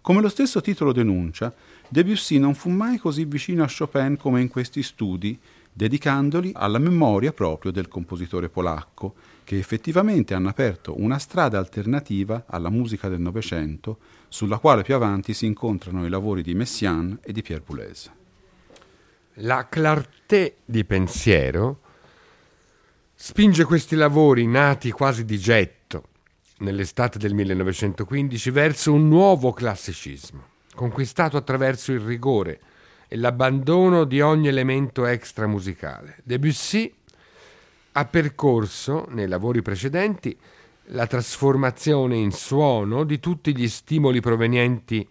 Come 0.00 0.20
lo 0.20 0.28
stesso 0.28 0.60
titolo 0.60 0.92
denuncia, 0.92 1.54
Debussy 1.88 2.38
non 2.38 2.54
fu 2.54 2.70
mai 2.70 2.98
così 2.98 3.24
vicino 3.24 3.62
a 3.62 3.70
Chopin 3.70 4.16
come 4.16 4.40
in 4.40 4.48
questi 4.48 4.82
studi, 4.82 5.38
dedicandoli 5.72 6.50
alla 6.54 6.78
memoria 6.78 7.32
proprio 7.32 7.70
del 7.70 7.86
compositore 7.86 8.48
polacco, 8.48 9.14
che 9.44 9.58
effettivamente 9.58 10.34
hanno 10.34 10.48
aperto 10.48 11.00
una 11.00 11.18
strada 11.18 11.58
alternativa 11.58 12.44
alla 12.46 12.68
musica 12.68 13.08
del 13.08 13.20
Novecento, 13.20 13.98
sulla 14.28 14.58
quale 14.58 14.82
più 14.82 14.94
avanti 14.94 15.34
si 15.34 15.46
incontrano 15.46 16.04
i 16.04 16.10
lavori 16.10 16.42
di 16.42 16.54
Messiaen 16.54 17.20
e 17.22 17.32
di 17.32 17.42
Pierre 17.42 17.62
Boulez. 17.64 18.10
La 19.36 19.66
clarté 19.66 20.56
di 20.62 20.84
pensiero 20.84 21.80
spinge 23.14 23.64
questi 23.64 23.96
lavori 23.96 24.46
nati 24.46 24.90
quasi 24.90 25.24
di 25.24 25.38
getto 25.38 26.08
nell'estate 26.58 27.18
del 27.18 27.32
1915 27.32 28.50
verso 28.50 28.92
un 28.92 29.08
nuovo 29.08 29.52
classicismo, 29.52 30.44
conquistato 30.74 31.38
attraverso 31.38 31.92
il 31.92 32.00
rigore 32.00 32.60
e 33.08 33.16
l'abbandono 33.16 34.04
di 34.04 34.20
ogni 34.20 34.48
elemento 34.48 35.06
extramusicale. 35.06 36.18
Debussy 36.24 36.92
ha 37.92 38.04
percorso, 38.04 39.06
nei 39.08 39.28
lavori 39.28 39.62
precedenti, 39.62 40.36
la 40.86 41.06
trasformazione 41.06 42.16
in 42.16 42.32
suono 42.32 43.04
di 43.04 43.18
tutti 43.18 43.56
gli 43.56 43.68
stimoli 43.68 44.20
provenienti 44.20 45.08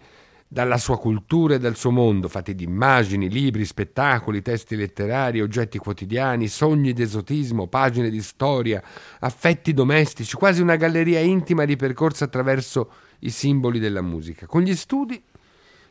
dalla 0.54 0.78
sua 0.78 1.00
cultura 1.00 1.56
e 1.56 1.60
dal 1.60 1.78
suo 1.78 1.92
mondo, 1.92 2.28
fatti 2.28 2.54
di 2.54 2.66
immagini, 2.66 3.30
libri, 3.30 3.64
spettacoli, 3.64 4.42
testi 4.42 4.76
letterari, 4.76 5.40
oggetti 5.40 5.78
quotidiani, 5.78 6.50
sogni 6.50 6.92
d'esotismo, 6.92 7.68
pagine 7.68 8.10
di 8.10 8.22
storia, 8.22 8.84
affetti 9.20 9.74
domestici, 9.74 10.36
quasi 10.36 10.62
una 10.62 10.76
galleria 10.76 11.22
intima 11.22 11.64
ripercorsa 11.64 12.26
attraverso 12.26 12.92
i 13.20 13.30
simboli 13.30 13.80
della 13.80 14.02
musica. 14.02 14.46
Con 14.46 14.64
gli 14.64 14.76
studi, 14.76 15.24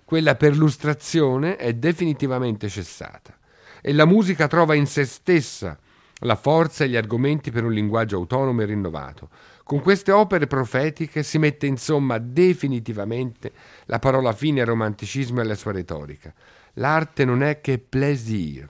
quella 0.04 0.34
perlustrazione 0.34 1.56
è 1.56 1.72
definitivamente 1.72 2.68
cessata 2.68 3.34
e 3.80 3.94
la 3.94 4.04
musica 4.04 4.46
trova 4.46 4.74
in 4.74 4.84
se 4.84 5.06
stessa 5.06 5.78
la 6.18 6.36
forza 6.36 6.84
e 6.84 6.90
gli 6.90 6.96
argomenti 6.96 7.50
per 7.50 7.64
un 7.64 7.72
linguaggio 7.72 8.16
autonomo 8.16 8.60
e 8.60 8.66
rinnovato, 8.66 9.30
con 9.70 9.82
queste 9.82 10.10
opere 10.10 10.48
profetiche 10.48 11.22
si 11.22 11.38
mette 11.38 11.64
insomma 11.64 12.18
definitivamente 12.18 13.52
la 13.84 14.00
parola 14.00 14.32
fine 14.32 14.62
al 14.62 14.66
romanticismo 14.66 15.38
e 15.38 15.42
alla 15.42 15.54
sua 15.54 15.70
retorica. 15.70 16.34
L'arte 16.72 17.24
non 17.24 17.44
è 17.44 17.60
che 17.60 17.78
plaisir, 17.78 18.68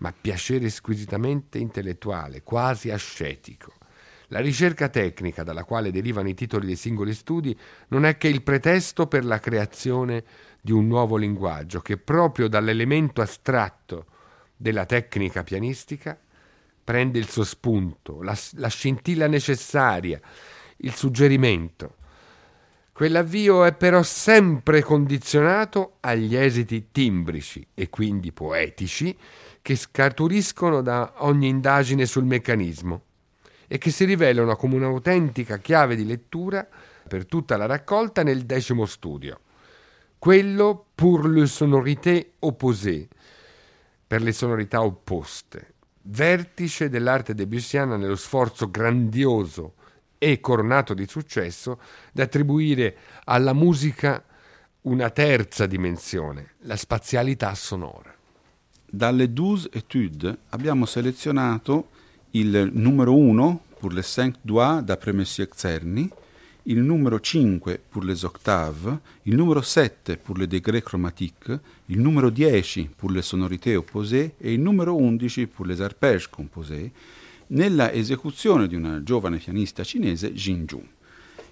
ma 0.00 0.12
piacere 0.12 0.68
squisitamente 0.68 1.56
intellettuale, 1.56 2.42
quasi 2.42 2.90
ascetico. 2.90 3.72
La 4.26 4.40
ricerca 4.40 4.90
tecnica 4.90 5.44
dalla 5.44 5.64
quale 5.64 5.90
derivano 5.90 6.28
i 6.28 6.34
titoli 6.34 6.66
dei 6.66 6.76
singoli 6.76 7.14
studi 7.14 7.58
non 7.88 8.04
è 8.04 8.18
che 8.18 8.28
il 8.28 8.42
pretesto 8.42 9.06
per 9.06 9.24
la 9.24 9.40
creazione 9.40 10.24
di 10.60 10.72
un 10.72 10.86
nuovo 10.86 11.16
linguaggio 11.16 11.80
che 11.80 11.96
proprio 11.96 12.48
dall'elemento 12.48 13.22
astratto 13.22 14.04
della 14.54 14.84
tecnica 14.84 15.42
pianistica 15.42 16.18
prende 16.84 17.18
il 17.18 17.28
suo 17.28 17.44
spunto, 17.44 18.22
la, 18.22 18.38
la 18.52 18.68
scintilla 18.68 19.26
necessaria, 19.26 20.20
il 20.78 20.94
suggerimento. 20.94 21.96
Quell'avvio 22.92 23.64
è 23.64 23.74
però 23.74 24.04
sempre 24.04 24.82
condizionato 24.82 25.96
agli 26.00 26.36
esiti 26.36 26.90
timbrici 26.92 27.66
e 27.74 27.90
quindi 27.90 28.30
poetici 28.30 29.16
che 29.60 29.74
scaturiscono 29.74 30.80
da 30.80 31.14
ogni 31.18 31.48
indagine 31.48 32.06
sul 32.06 32.24
meccanismo 32.24 33.02
e 33.66 33.78
che 33.78 33.90
si 33.90 34.04
rivelano 34.04 34.54
come 34.54 34.76
un'autentica 34.76 35.58
chiave 35.58 35.96
di 35.96 36.04
lettura 36.04 36.68
per 37.08 37.26
tutta 37.26 37.56
la 37.56 37.66
raccolta 37.66 38.22
nel 38.22 38.44
decimo 38.44 38.86
studio. 38.86 39.40
Quello 40.18 40.86
pour 40.94 41.26
le 41.28 41.46
sonorité 41.46 42.34
opposée, 42.38 43.08
per 44.06 44.22
le 44.22 44.32
sonorità 44.32 44.82
opposte, 44.82 45.73
vertice 46.06 46.88
dell'arte 46.88 47.34
debussiana 47.34 47.96
nello 47.96 48.16
sforzo 48.16 48.70
grandioso 48.70 49.74
e 50.18 50.40
coronato 50.40 50.94
di 50.94 51.06
successo 51.06 51.78
da 52.12 52.24
attribuire 52.24 52.96
alla 53.24 53.52
musica 53.52 54.22
una 54.82 55.10
terza 55.10 55.66
dimensione, 55.66 56.54
la 56.60 56.76
spazialità 56.76 57.54
sonora. 57.54 58.14
Dalle 58.84 59.32
douze 59.32 59.68
études 59.72 60.36
abbiamo 60.50 60.86
selezionato 60.86 61.88
il 62.32 62.70
numero 62.72 63.14
1 63.16 63.60
pour 63.78 63.92
les 63.92 64.06
cinq 64.06 64.36
doigts 64.42 64.82
d'après 64.82 65.12
Monsieur 65.12 65.48
Czerny, 65.48 66.08
il 66.66 66.80
numero 66.80 67.18
5 67.18 67.78
pour 67.90 68.04
les 68.04 68.24
octaves, 68.24 68.98
il 69.24 69.36
numero 69.36 69.60
7 69.60 70.16
pour 70.16 70.38
les 70.38 70.46
degrés 70.46 70.82
chromatiques, 70.82 71.52
il 71.88 72.00
numero 72.00 72.30
10 72.30 72.88
pour 72.96 73.10
les 73.10 73.22
sonorités 73.22 73.76
opposées 73.76 74.34
e 74.40 74.52
il 74.52 74.60
numero 74.60 74.96
11 74.96 75.46
pour 75.46 75.66
les 75.66 75.82
arpèges 75.82 76.28
composés, 76.28 76.90
nella 77.48 77.92
esecuzione 77.92 78.66
di 78.66 78.76
una 78.76 79.02
giovane 79.02 79.36
pianista 79.36 79.84
cinese 79.84 80.32
Jin 80.32 80.64
Ju. 80.64 80.82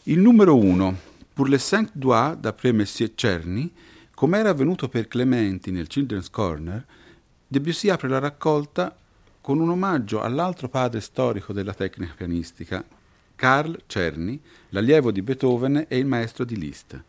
Il 0.04 0.20
numero 0.20 0.56
1 0.56 0.94
pour 1.34 1.46
les 1.46 1.62
cinq 1.62 1.90
doigts 1.92 2.34
d'après 2.34 2.72
Monsieur 2.72 3.12
Czerny, 3.14 3.70
come 4.14 4.38
era 4.38 4.48
avvenuto 4.48 4.88
per 4.88 5.08
Clementi 5.08 5.70
nel 5.70 5.88
Children's 5.88 6.30
Corner, 6.30 6.84
Debussy 7.46 7.90
apre 7.90 8.08
la 8.08 8.18
raccolta 8.18 8.96
con 9.42 9.60
un 9.60 9.68
omaggio 9.68 10.22
all'altro 10.22 10.68
padre 10.68 11.00
storico 11.00 11.52
della 11.52 11.74
tecnica 11.74 12.14
pianistica, 12.16 12.82
Carl 13.42 13.76
Czerny, 13.88 14.38
l'allievo 14.68 15.10
di 15.10 15.20
Beethoven 15.20 15.86
e 15.88 15.98
il 15.98 16.06
maestro 16.06 16.44
di 16.44 16.56
Liszt. 16.56 17.02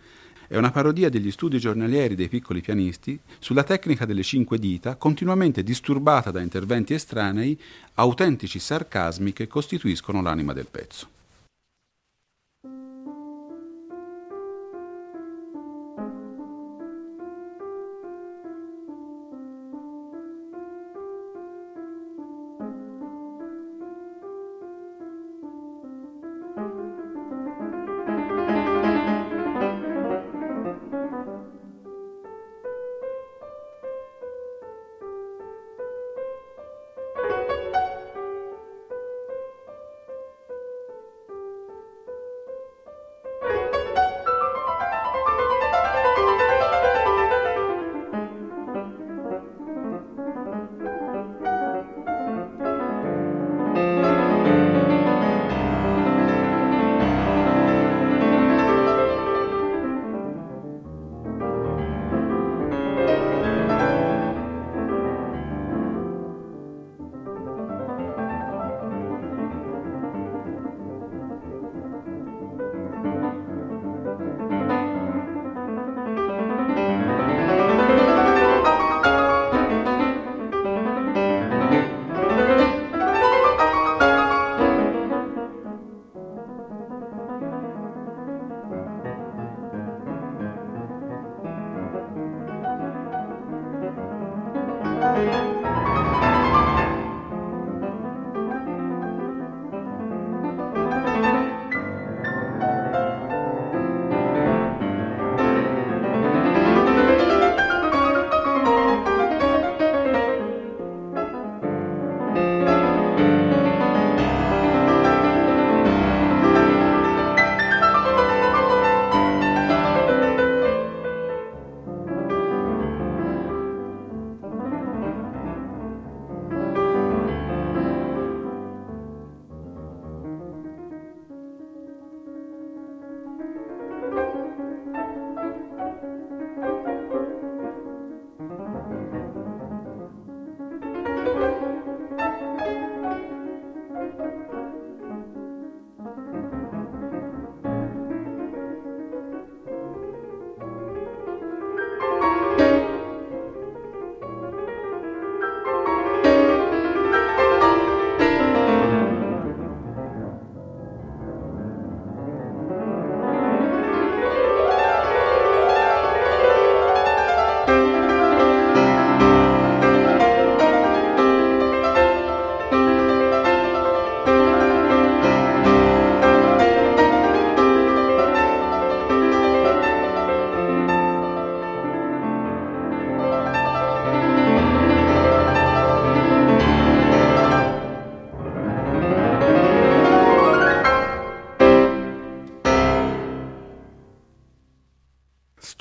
È 0.48 0.58
una 0.58 0.72
parodia 0.72 1.08
degli 1.08 1.30
studi 1.30 1.60
giornalieri 1.60 2.16
dei 2.16 2.28
piccoli 2.28 2.60
pianisti 2.60 3.20
sulla 3.38 3.62
tecnica 3.62 4.06
delle 4.06 4.24
cinque 4.24 4.58
dita, 4.58 4.96
continuamente 4.96 5.62
disturbata 5.62 6.32
da 6.32 6.42
interventi 6.42 6.96
estranei, 6.96 7.56
autentici 7.94 8.58
sarcasmi 8.58 9.32
che 9.32 9.46
costituiscono 9.46 10.24
l'anima 10.24 10.54
del 10.54 10.66
pezzo. 10.72 11.13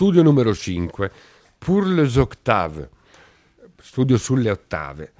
Studio 0.02 0.24
numero 0.24 0.52
5, 0.52 1.12
Pour 1.58 1.86
les 1.86 2.16
octaves, 2.16 2.88
studio 3.78 4.18
sulle 4.18 4.50
ottave. 4.50 5.12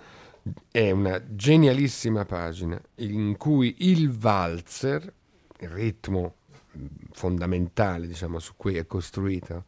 È 0.73 0.91
una 0.91 1.23
genialissima 1.25 2.25
pagina 2.25 2.81
in 2.97 3.37
cui 3.37 3.77
il 3.89 4.11
valzer, 4.11 5.13
il 5.61 5.69
ritmo 5.69 6.35
fondamentale 7.13 8.09
diciamo, 8.09 8.41
su 8.41 8.55
cui 8.57 8.75
è 8.75 8.85
costruito 8.85 9.67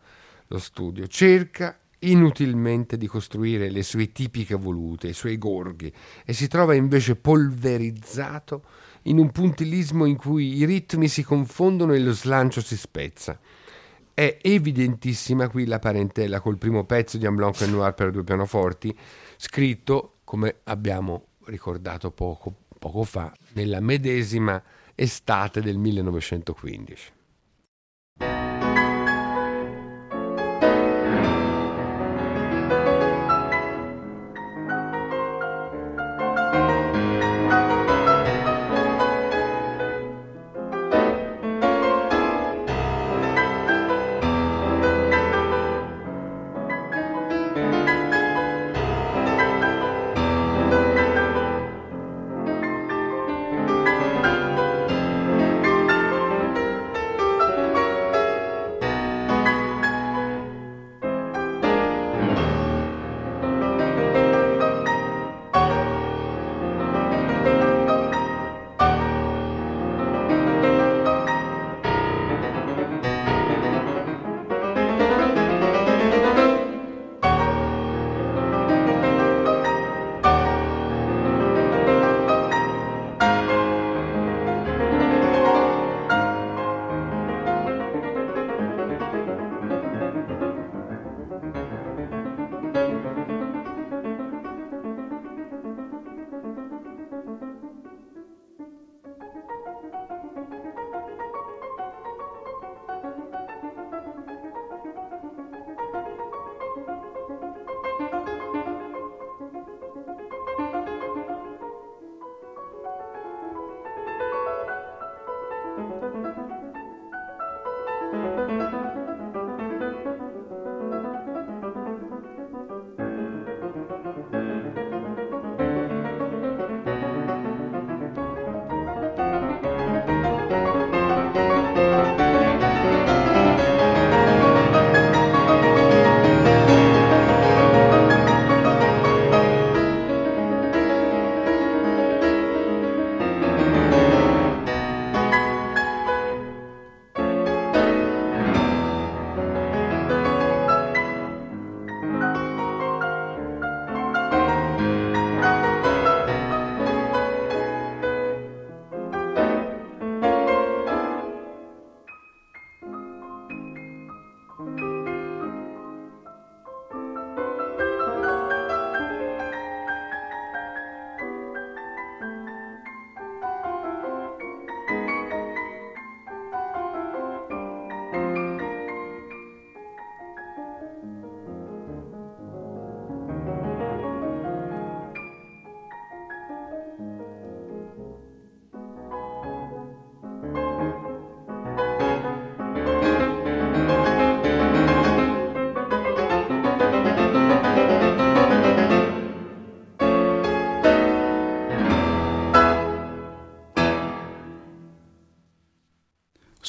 lo 0.48 0.58
studio, 0.58 1.06
cerca 1.06 1.78
inutilmente 2.00 2.96
di 2.96 3.06
costruire 3.06 3.70
le 3.70 3.84
sue 3.84 4.10
tipiche 4.10 4.56
volute, 4.56 5.06
i 5.06 5.12
suoi 5.12 5.38
gorghi, 5.38 5.92
e 6.24 6.32
si 6.32 6.48
trova 6.48 6.74
invece 6.74 7.14
polverizzato 7.14 8.64
in 9.02 9.18
un 9.18 9.30
puntillismo 9.30 10.06
in 10.06 10.16
cui 10.16 10.56
i 10.56 10.64
ritmi 10.64 11.06
si 11.06 11.22
confondono 11.22 11.92
e 11.92 12.00
lo 12.00 12.12
slancio 12.12 12.60
si 12.60 12.76
spezza. 12.76 13.38
È 14.14 14.38
evidentissima 14.42 15.48
qui 15.48 15.66
la 15.66 15.80
parentela 15.80 16.40
col 16.40 16.56
primo 16.56 16.84
pezzo 16.84 17.18
di 17.18 17.26
Amblanc 17.26 17.60
et 17.60 17.68
Noir 17.68 17.94
per 17.94 18.12
due 18.12 18.22
pianoforti, 18.22 18.96
scritto, 19.36 20.18
come 20.22 20.60
abbiamo 20.64 21.26
ricordato 21.46 22.12
poco, 22.12 22.54
poco 22.78 23.02
fa, 23.02 23.34
nella 23.54 23.80
medesima 23.80 24.62
estate 24.94 25.60
del 25.60 25.78
1915. 25.78 27.12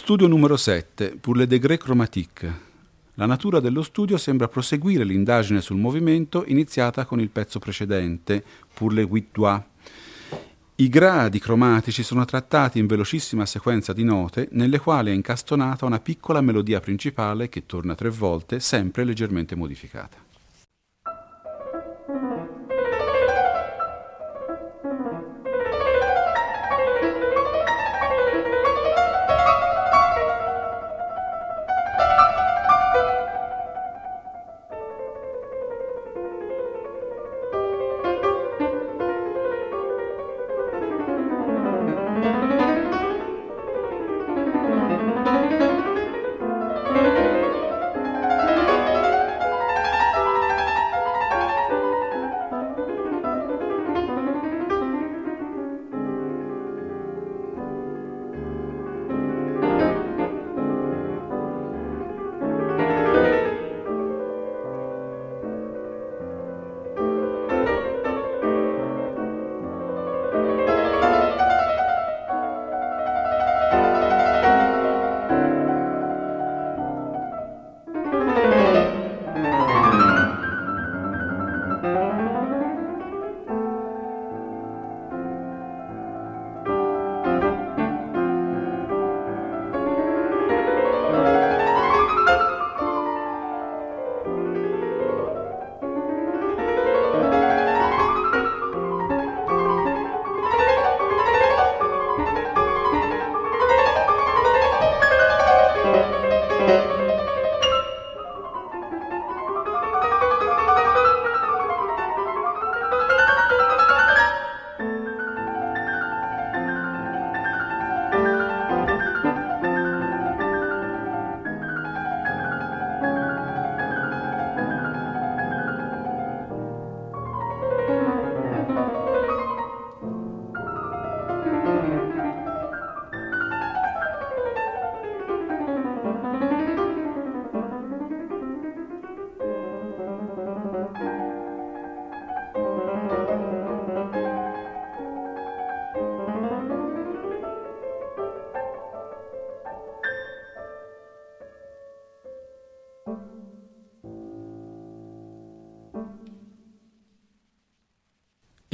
Studio 0.06 0.28
numero 0.28 0.56
7, 0.56 1.18
Pour 1.20 1.36
le 1.36 1.48
degré 1.48 1.80
chromatique. 1.80 2.54
La 3.16 3.26
natura 3.26 3.60
dello 3.60 3.82
studio 3.82 4.18
sembra 4.18 4.48
proseguire 4.48 5.04
l'indagine 5.04 5.62
sul 5.62 5.78
movimento 5.78 6.44
iniziata 6.46 7.06
con 7.06 7.20
il 7.20 7.32
pezzo 7.32 7.58
precedente, 7.58 8.44
Pour 8.72 8.94
le 8.94 9.02
huit 9.02 9.30
doigts. 9.32 9.66
I 10.76 10.90
gradi 10.90 11.40
cromatici 11.40 12.04
sono 12.04 12.24
trattati 12.24 12.78
in 12.78 12.86
velocissima 12.86 13.48
sequenza 13.48 13.94
di 13.94 14.04
note 14.04 14.48
nelle 14.52 14.78
quali 14.78 15.10
è 15.10 15.14
incastonata 15.16 15.86
una 15.86 16.00
piccola 16.00 16.40
melodia 16.40 16.80
principale 16.80 17.50
che 17.50 17.66
torna 17.66 17.96
tre 17.96 18.10
volte, 18.10 18.60
sempre 18.60 19.06
leggermente 19.06 19.56
modificata. 19.56 20.25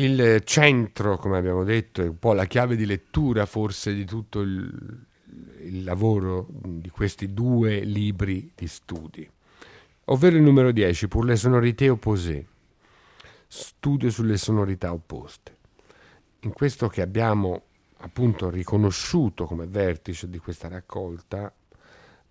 Il 0.01 0.41
centro, 0.45 1.17
come 1.17 1.37
abbiamo 1.37 1.63
detto, 1.63 2.01
è 2.01 2.07
un 2.07 2.17
po' 2.17 2.33
la 2.33 2.45
chiave 2.45 2.75
di 2.75 2.87
lettura 2.87 3.45
forse 3.45 3.93
di 3.93 4.03
tutto 4.03 4.39
il, 4.39 5.05
il 5.59 5.83
lavoro 5.83 6.47
di 6.49 6.89
questi 6.89 7.35
due 7.35 7.81
libri 7.81 8.51
di 8.55 8.65
studi, 8.65 9.29
ovvero 10.05 10.37
il 10.37 10.41
numero 10.41 10.71
10, 10.71 11.07
Pour 11.07 11.25
les 11.25 11.39
sonorités 11.39 11.91
opposées, 11.91 12.43
studio 13.47 14.09
sulle 14.09 14.37
sonorità 14.37 14.91
opposte. 14.91 15.55
In 16.39 16.53
questo 16.53 16.87
che 16.87 17.03
abbiamo 17.03 17.61
appunto 17.97 18.49
riconosciuto 18.49 19.45
come 19.45 19.67
vertice 19.67 20.27
di 20.27 20.39
questa 20.39 20.67
raccolta, 20.67 21.53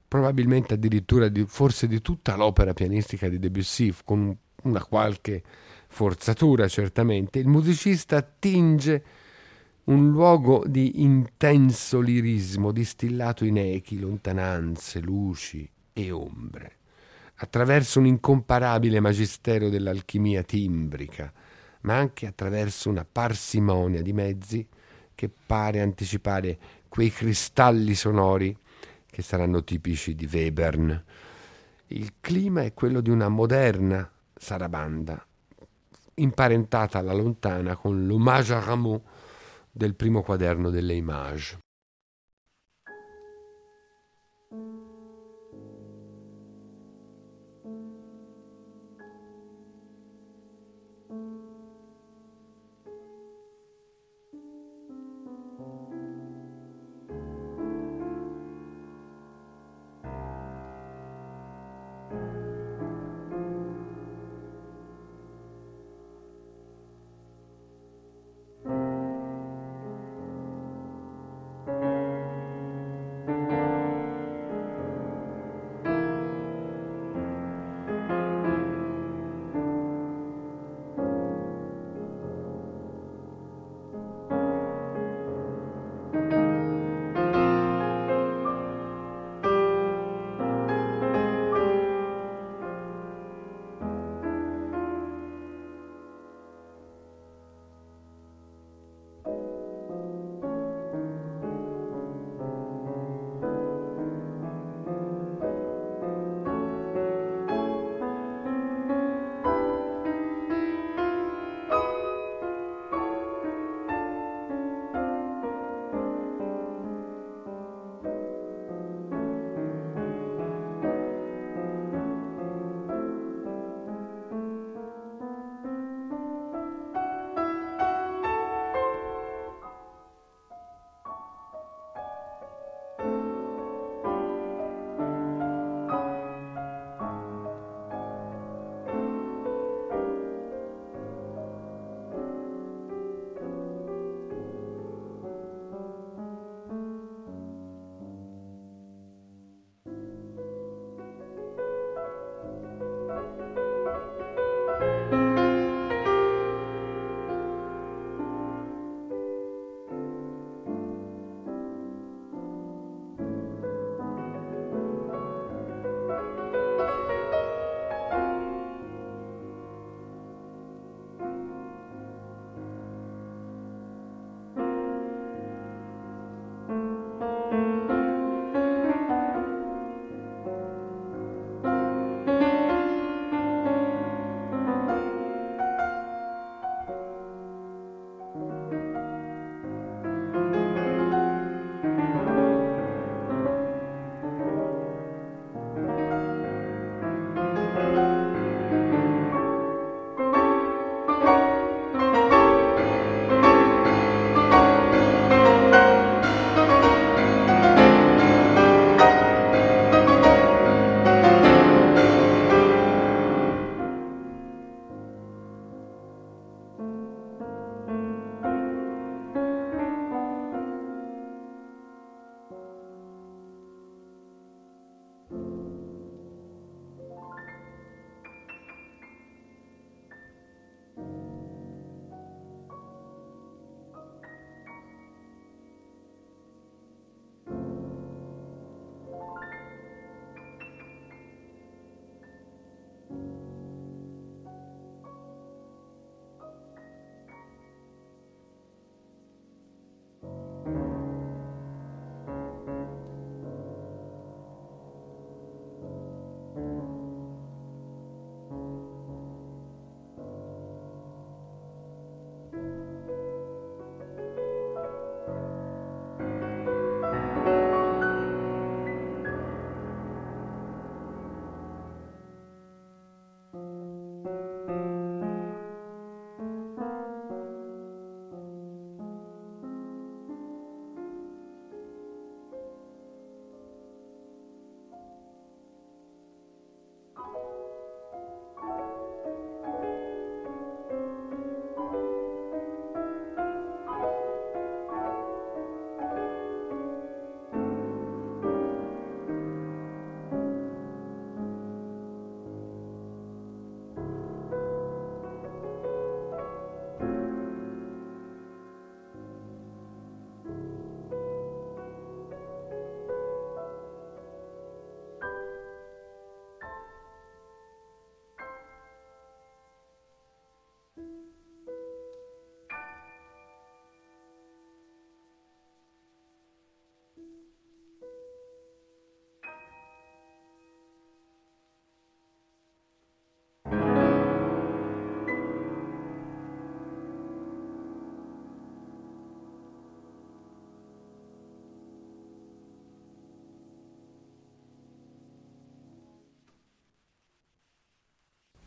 probabilmente 0.08 0.74
addirittura 0.74 1.28
di, 1.28 1.44
forse 1.46 1.86
di 1.86 2.00
tutta 2.00 2.34
l'opera 2.34 2.72
pianistica 2.72 3.28
di 3.28 3.38
Debussy, 3.38 3.94
con 4.04 4.36
una 4.62 4.84
qualche 4.84 5.44
forzatura 5.92 6.68
certamente, 6.68 7.40
il 7.40 7.48
musicista 7.48 8.16
attinge 8.16 9.04
un 9.84 10.10
luogo 10.10 10.62
di 10.66 11.02
intenso 11.02 12.00
lirismo 12.00 12.70
distillato 12.70 13.44
in 13.44 13.58
echi, 13.58 13.98
lontananze, 13.98 15.00
luci 15.00 15.68
e 15.92 16.10
ombre, 16.12 16.76
attraverso 17.36 17.98
un 17.98 18.06
incomparabile 18.06 19.00
magistero 19.00 19.68
dell'alchimia 19.68 20.44
timbrica, 20.44 21.32
ma 21.82 21.96
anche 21.96 22.26
attraverso 22.26 22.88
una 22.88 23.04
parsimonia 23.10 24.00
di 24.00 24.12
mezzi 24.12 24.66
che 25.14 25.28
pare 25.44 25.80
anticipare 25.80 26.58
quei 26.88 27.10
cristalli 27.10 27.94
sonori 27.94 28.56
che 29.06 29.22
saranno 29.22 29.64
tipici 29.64 30.14
di 30.14 30.28
Webern. 30.30 31.04
Il 31.88 32.12
clima 32.20 32.62
è 32.62 32.72
quello 32.74 33.00
di 33.00 33.10
una 33.10 33.28
moderna 33.28 34.08
sarabanda, 34.36 35.26
imparentata 36.20 36.98
alla 36.98 37.12
lontana 37.12 37.76
con 37.76 38.06
l'hommage 38.06 38.54
à 38.54 38.60
Rameau 38.60 39.02
del 39.70 39.94
primo 39.94 40.22
quaderno 40.22 40.70
delle 40.70 40.94
Images. 40.94 41.58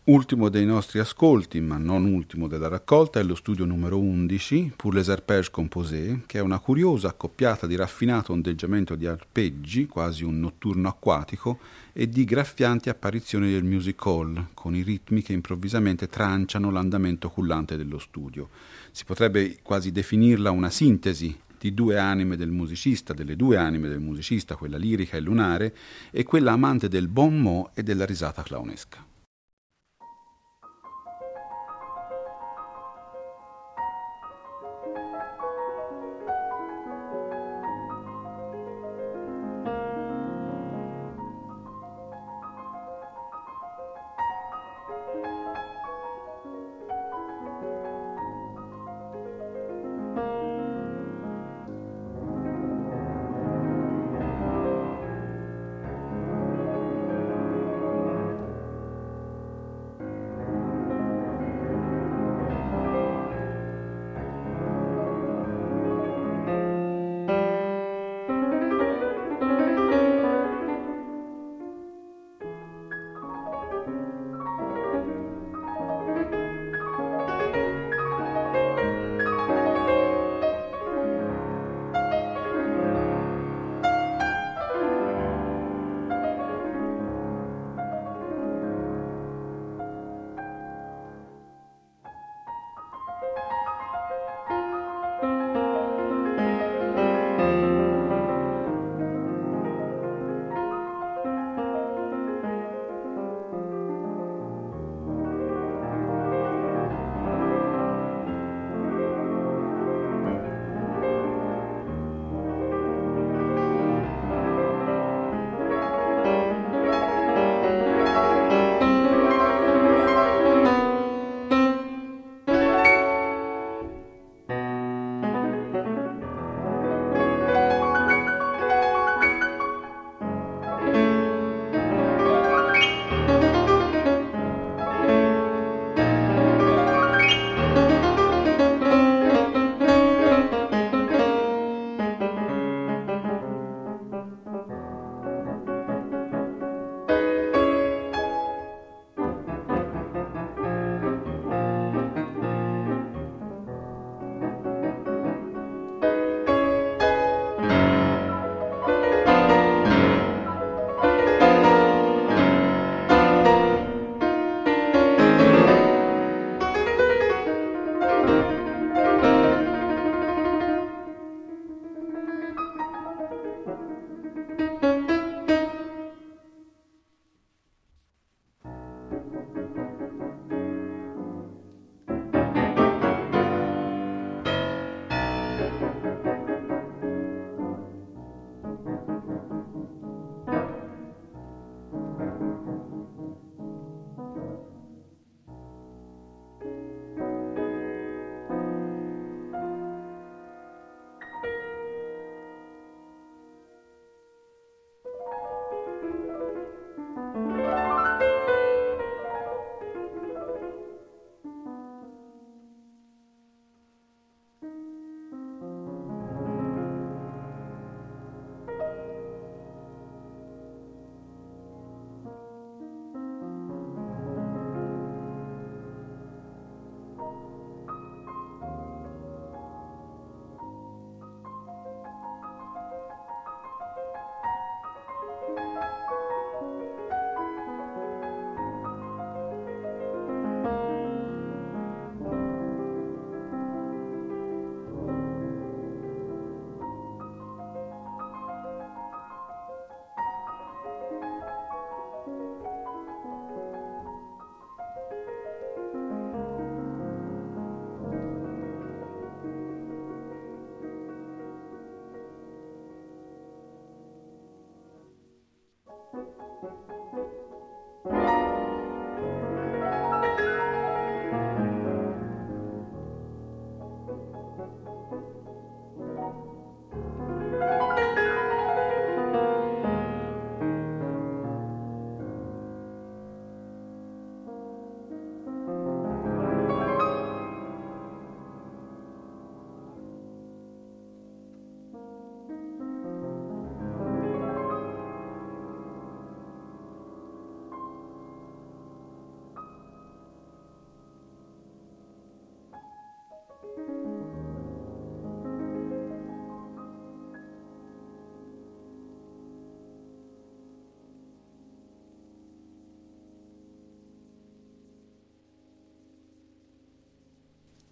Ultimo 0.05 0.49
dei 0.49 0.65
nostri 0.65 0.99
ascolti, 0.99 1.61
ma 1.61 1.77
non 1.77 2.03
ultimo 2.03 2.49
della 2.49 2.67
raccolta, 2.67 3.21
è 3.21 3.23
lo 3.23 3.35
studio 3.35 3.63
numero 3.63 3.97
11, 3.97 4.73
Pour 4.75 4.93
les 4.93 5.07
arpèges 5.07 5.49
composés, 5.49 6.17
che 6.25 6.39
è 6.39 6.41
una 6.41 6.59
curiosa 6.59 7.07
accoppiata 7.07 7.65
di 7.67 7.77
raffinato 7.77 8.33
ondeggiamento 8.33 8.95
di 8.95 9.07
arpeggi, 9.07 9.87
quasi 9.87 10.25
un 10.25 10.41
notturno 10.41 10.89
acquatico, 10.89 11.59
e 11.93 12.09
di 12.09 12.25
graffianti 12.25 12.89
apparizioni 12.89 13.49
del 13.49 13.63
music 13.63 14.05
hall, 14.05 14.47
con 14.53 14.75
i 14.75 14.81
ritmi 14.81 15.21
che 15.21 15.31
improvvisamente 15.31 16.09
tranciano 16.09 16.69
l'andamento 16.69 17.29
cullante 17.29 17.77
dello 17.77 17.97
studio. 17.97 18.49
Si 18.91 19.05
potrebbe 19.05 19.59
quasi 19.63 19.93
definirla 19.93 20.51
una 20.51 20.69
sintesi 20.69 21.33
di 21.57 21.73
due 21.73 21.97
anime 21.97 22.35
del 22.35 22.51
musicista, 22.51 23.13
delle 23.13 23.37
due 23.37 23.55
anime 23.55 23.87
del 23.87 24.01
musicista, 24.01 24.57
quella 24.57 24.75
lirica 24.75 25.15
e 25.15 25.21
lunare, 25.21 25.73
e 26.11 26.25
quella 26.25 26.51
amante 26.51 26.89
del 26.89 27.07
bon 27.07 27.39
mot 27.39 27.69
e 27.73 27.83
della 27.83 28.03
risata 28.03 28.43
clownesca. 28.43 29.11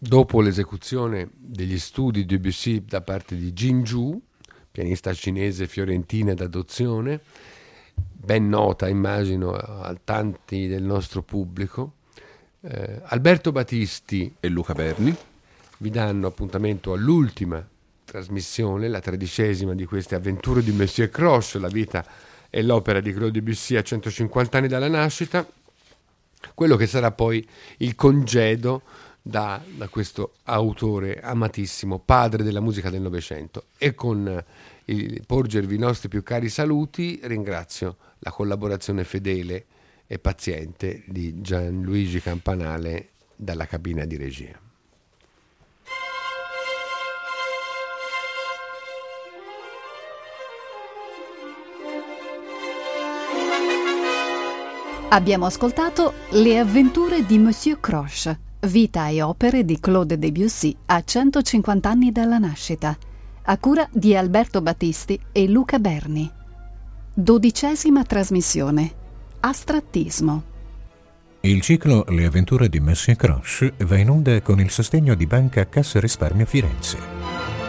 Dopo 0.03 0.41
l'esecuzione 0.41 1.29
degli 1.37 1.77
studi 1.77 2.25
di 2.25 2.35
Debussy 2.35 2.83
da 2.83 3.01
parte 3.01 3.35
di 3.35 3.53
Jin 3.53 3.83
Ju, 3.83 4.19
pianista 4.71 5.13
cinese 5.13 5.67
fiorentina 5.67 6.33
d'adozione, 6.33 7.21
ben 7.93 8.49
nota 8.49 8.87
immagino 8.87 9.53
a 9.53 9.95
tanti 10.03 10.65
del 10.65 10.81
nostro 10.81 11.21
pubblico, 11.21 11.93
eh, 12.61 12.99
Alberto 13.03 13.51
Battisti 13.51 14.33
e 14.39 14.47
Luca 14.47 14.73
Berni 14.73 15.15
vi 15.77 15.91
danno 15.91 16.25
appuntamento 16.25 16.93
all'ultima 16.93 17.63
trasmissione, 18.03 18.87
la 18.87 19.01
tredicesima 19.01 19.75
di 19.75 19.85
queste 19.85 20.15
avventure 20.15 20.63
di 20.63 20.71
Monsieur 20.71 21.11
Croce, 21.11 21.59
la 21.59 21.67
vita 21.67 22.03
e 22.49 22.63
l'opera 22.63 23.01
di 23.01 23.13
Claude 23.13 23.33
Debussy 23.33 23.75
a 23.75 23.83
150 23.83 24.57
anni 24.57 24.67
dalla 24.67 24.87
nascita, 24.87 25.47
quello 26.55 26.75
che 26.75 26.87
sarà 26.87 27.11
poi 27.11 27.47
il 27.77 27.93
congedo 27.93 28.81
da, 29.21 29.61
da, 29.77 29.87
questo 29.87 30.33
autore 30.43 31.19
amatissimo, 31.21 31.99
padre 31.99 32.43
della 32.43 32.59
musica 32.59 32.89
del 32.89 33.01
Novecento. 33.01 33.65
E 33.77 33.93
con 33.93 34.43
il 34.85 35.23
porgervi 35.25 35.75
i 35.75 35.79
nostri 35.79 36.09
più 36.09 36.23
cari 36.23 36.49
saluti 36.49 37.19
ringrazio 37.23 37.97
la 38.19 38.31
collaborazione 38.31 39.03
fedele 39.03 39.65
e 40.07 40.19
paziente 40.19 41.03
di 41.05 41.41
Gianluigi 41.41 42.19
Campanale 42.19 43.09
dalla 43.35 43.65
cabina 43.65 44.05
di 44.05 44.17
regia. 44.17 44.59
Abbiamo 55.13 55.45
ascoltato 55.45 56.13
Le 56.29 56.57
avventure 56.57 57.25
di 57.25 57.37
Monsieur 57.37 57.81
Croche, 57.81 58.39
vita 58.67 59.07
e 59.07 59.21
opere 59.21 59.65
di 59.65 59.79
Claude 59.79 60.19
Debussy 60.19 60.75
a 60.87 61.03
150 61.03 61.89
anni 61.89 62.11
dalla 62.11 62.37
nascita, 62.37 62.97
a 63.43 63.57
cura 63.57 63.87
di 63.91 64.15
Alberto 64.15 64.61
Battisti 64.61 65.19
e 65.31 65.47
Luca 65.47 65.79
Berni. 65.79 66.29
Dodicesima 67.13 68.03
trasmissione. 68.03 68.93
Astrattismo. 69.39 70.43
Il 71.41 71.61
ciclo 71.61 72.05
Le 72.09 72.25
avventure 72.25 72.69
di 72.69 72.79
Monsieur 72.79 73.17
Croche 73.17 73.73
va 73.79 73.97
in 73.97 74.09
onda 74.09 74.41
con 74.41 74.59
il 74.59 74.69
sostegno 74.69 75.15
di 75.15 75.25
Banca 75.25 75.67
Cassa 75.67 75.99
Risparmio 75.99 76.45
Firenze. 76.45 77.60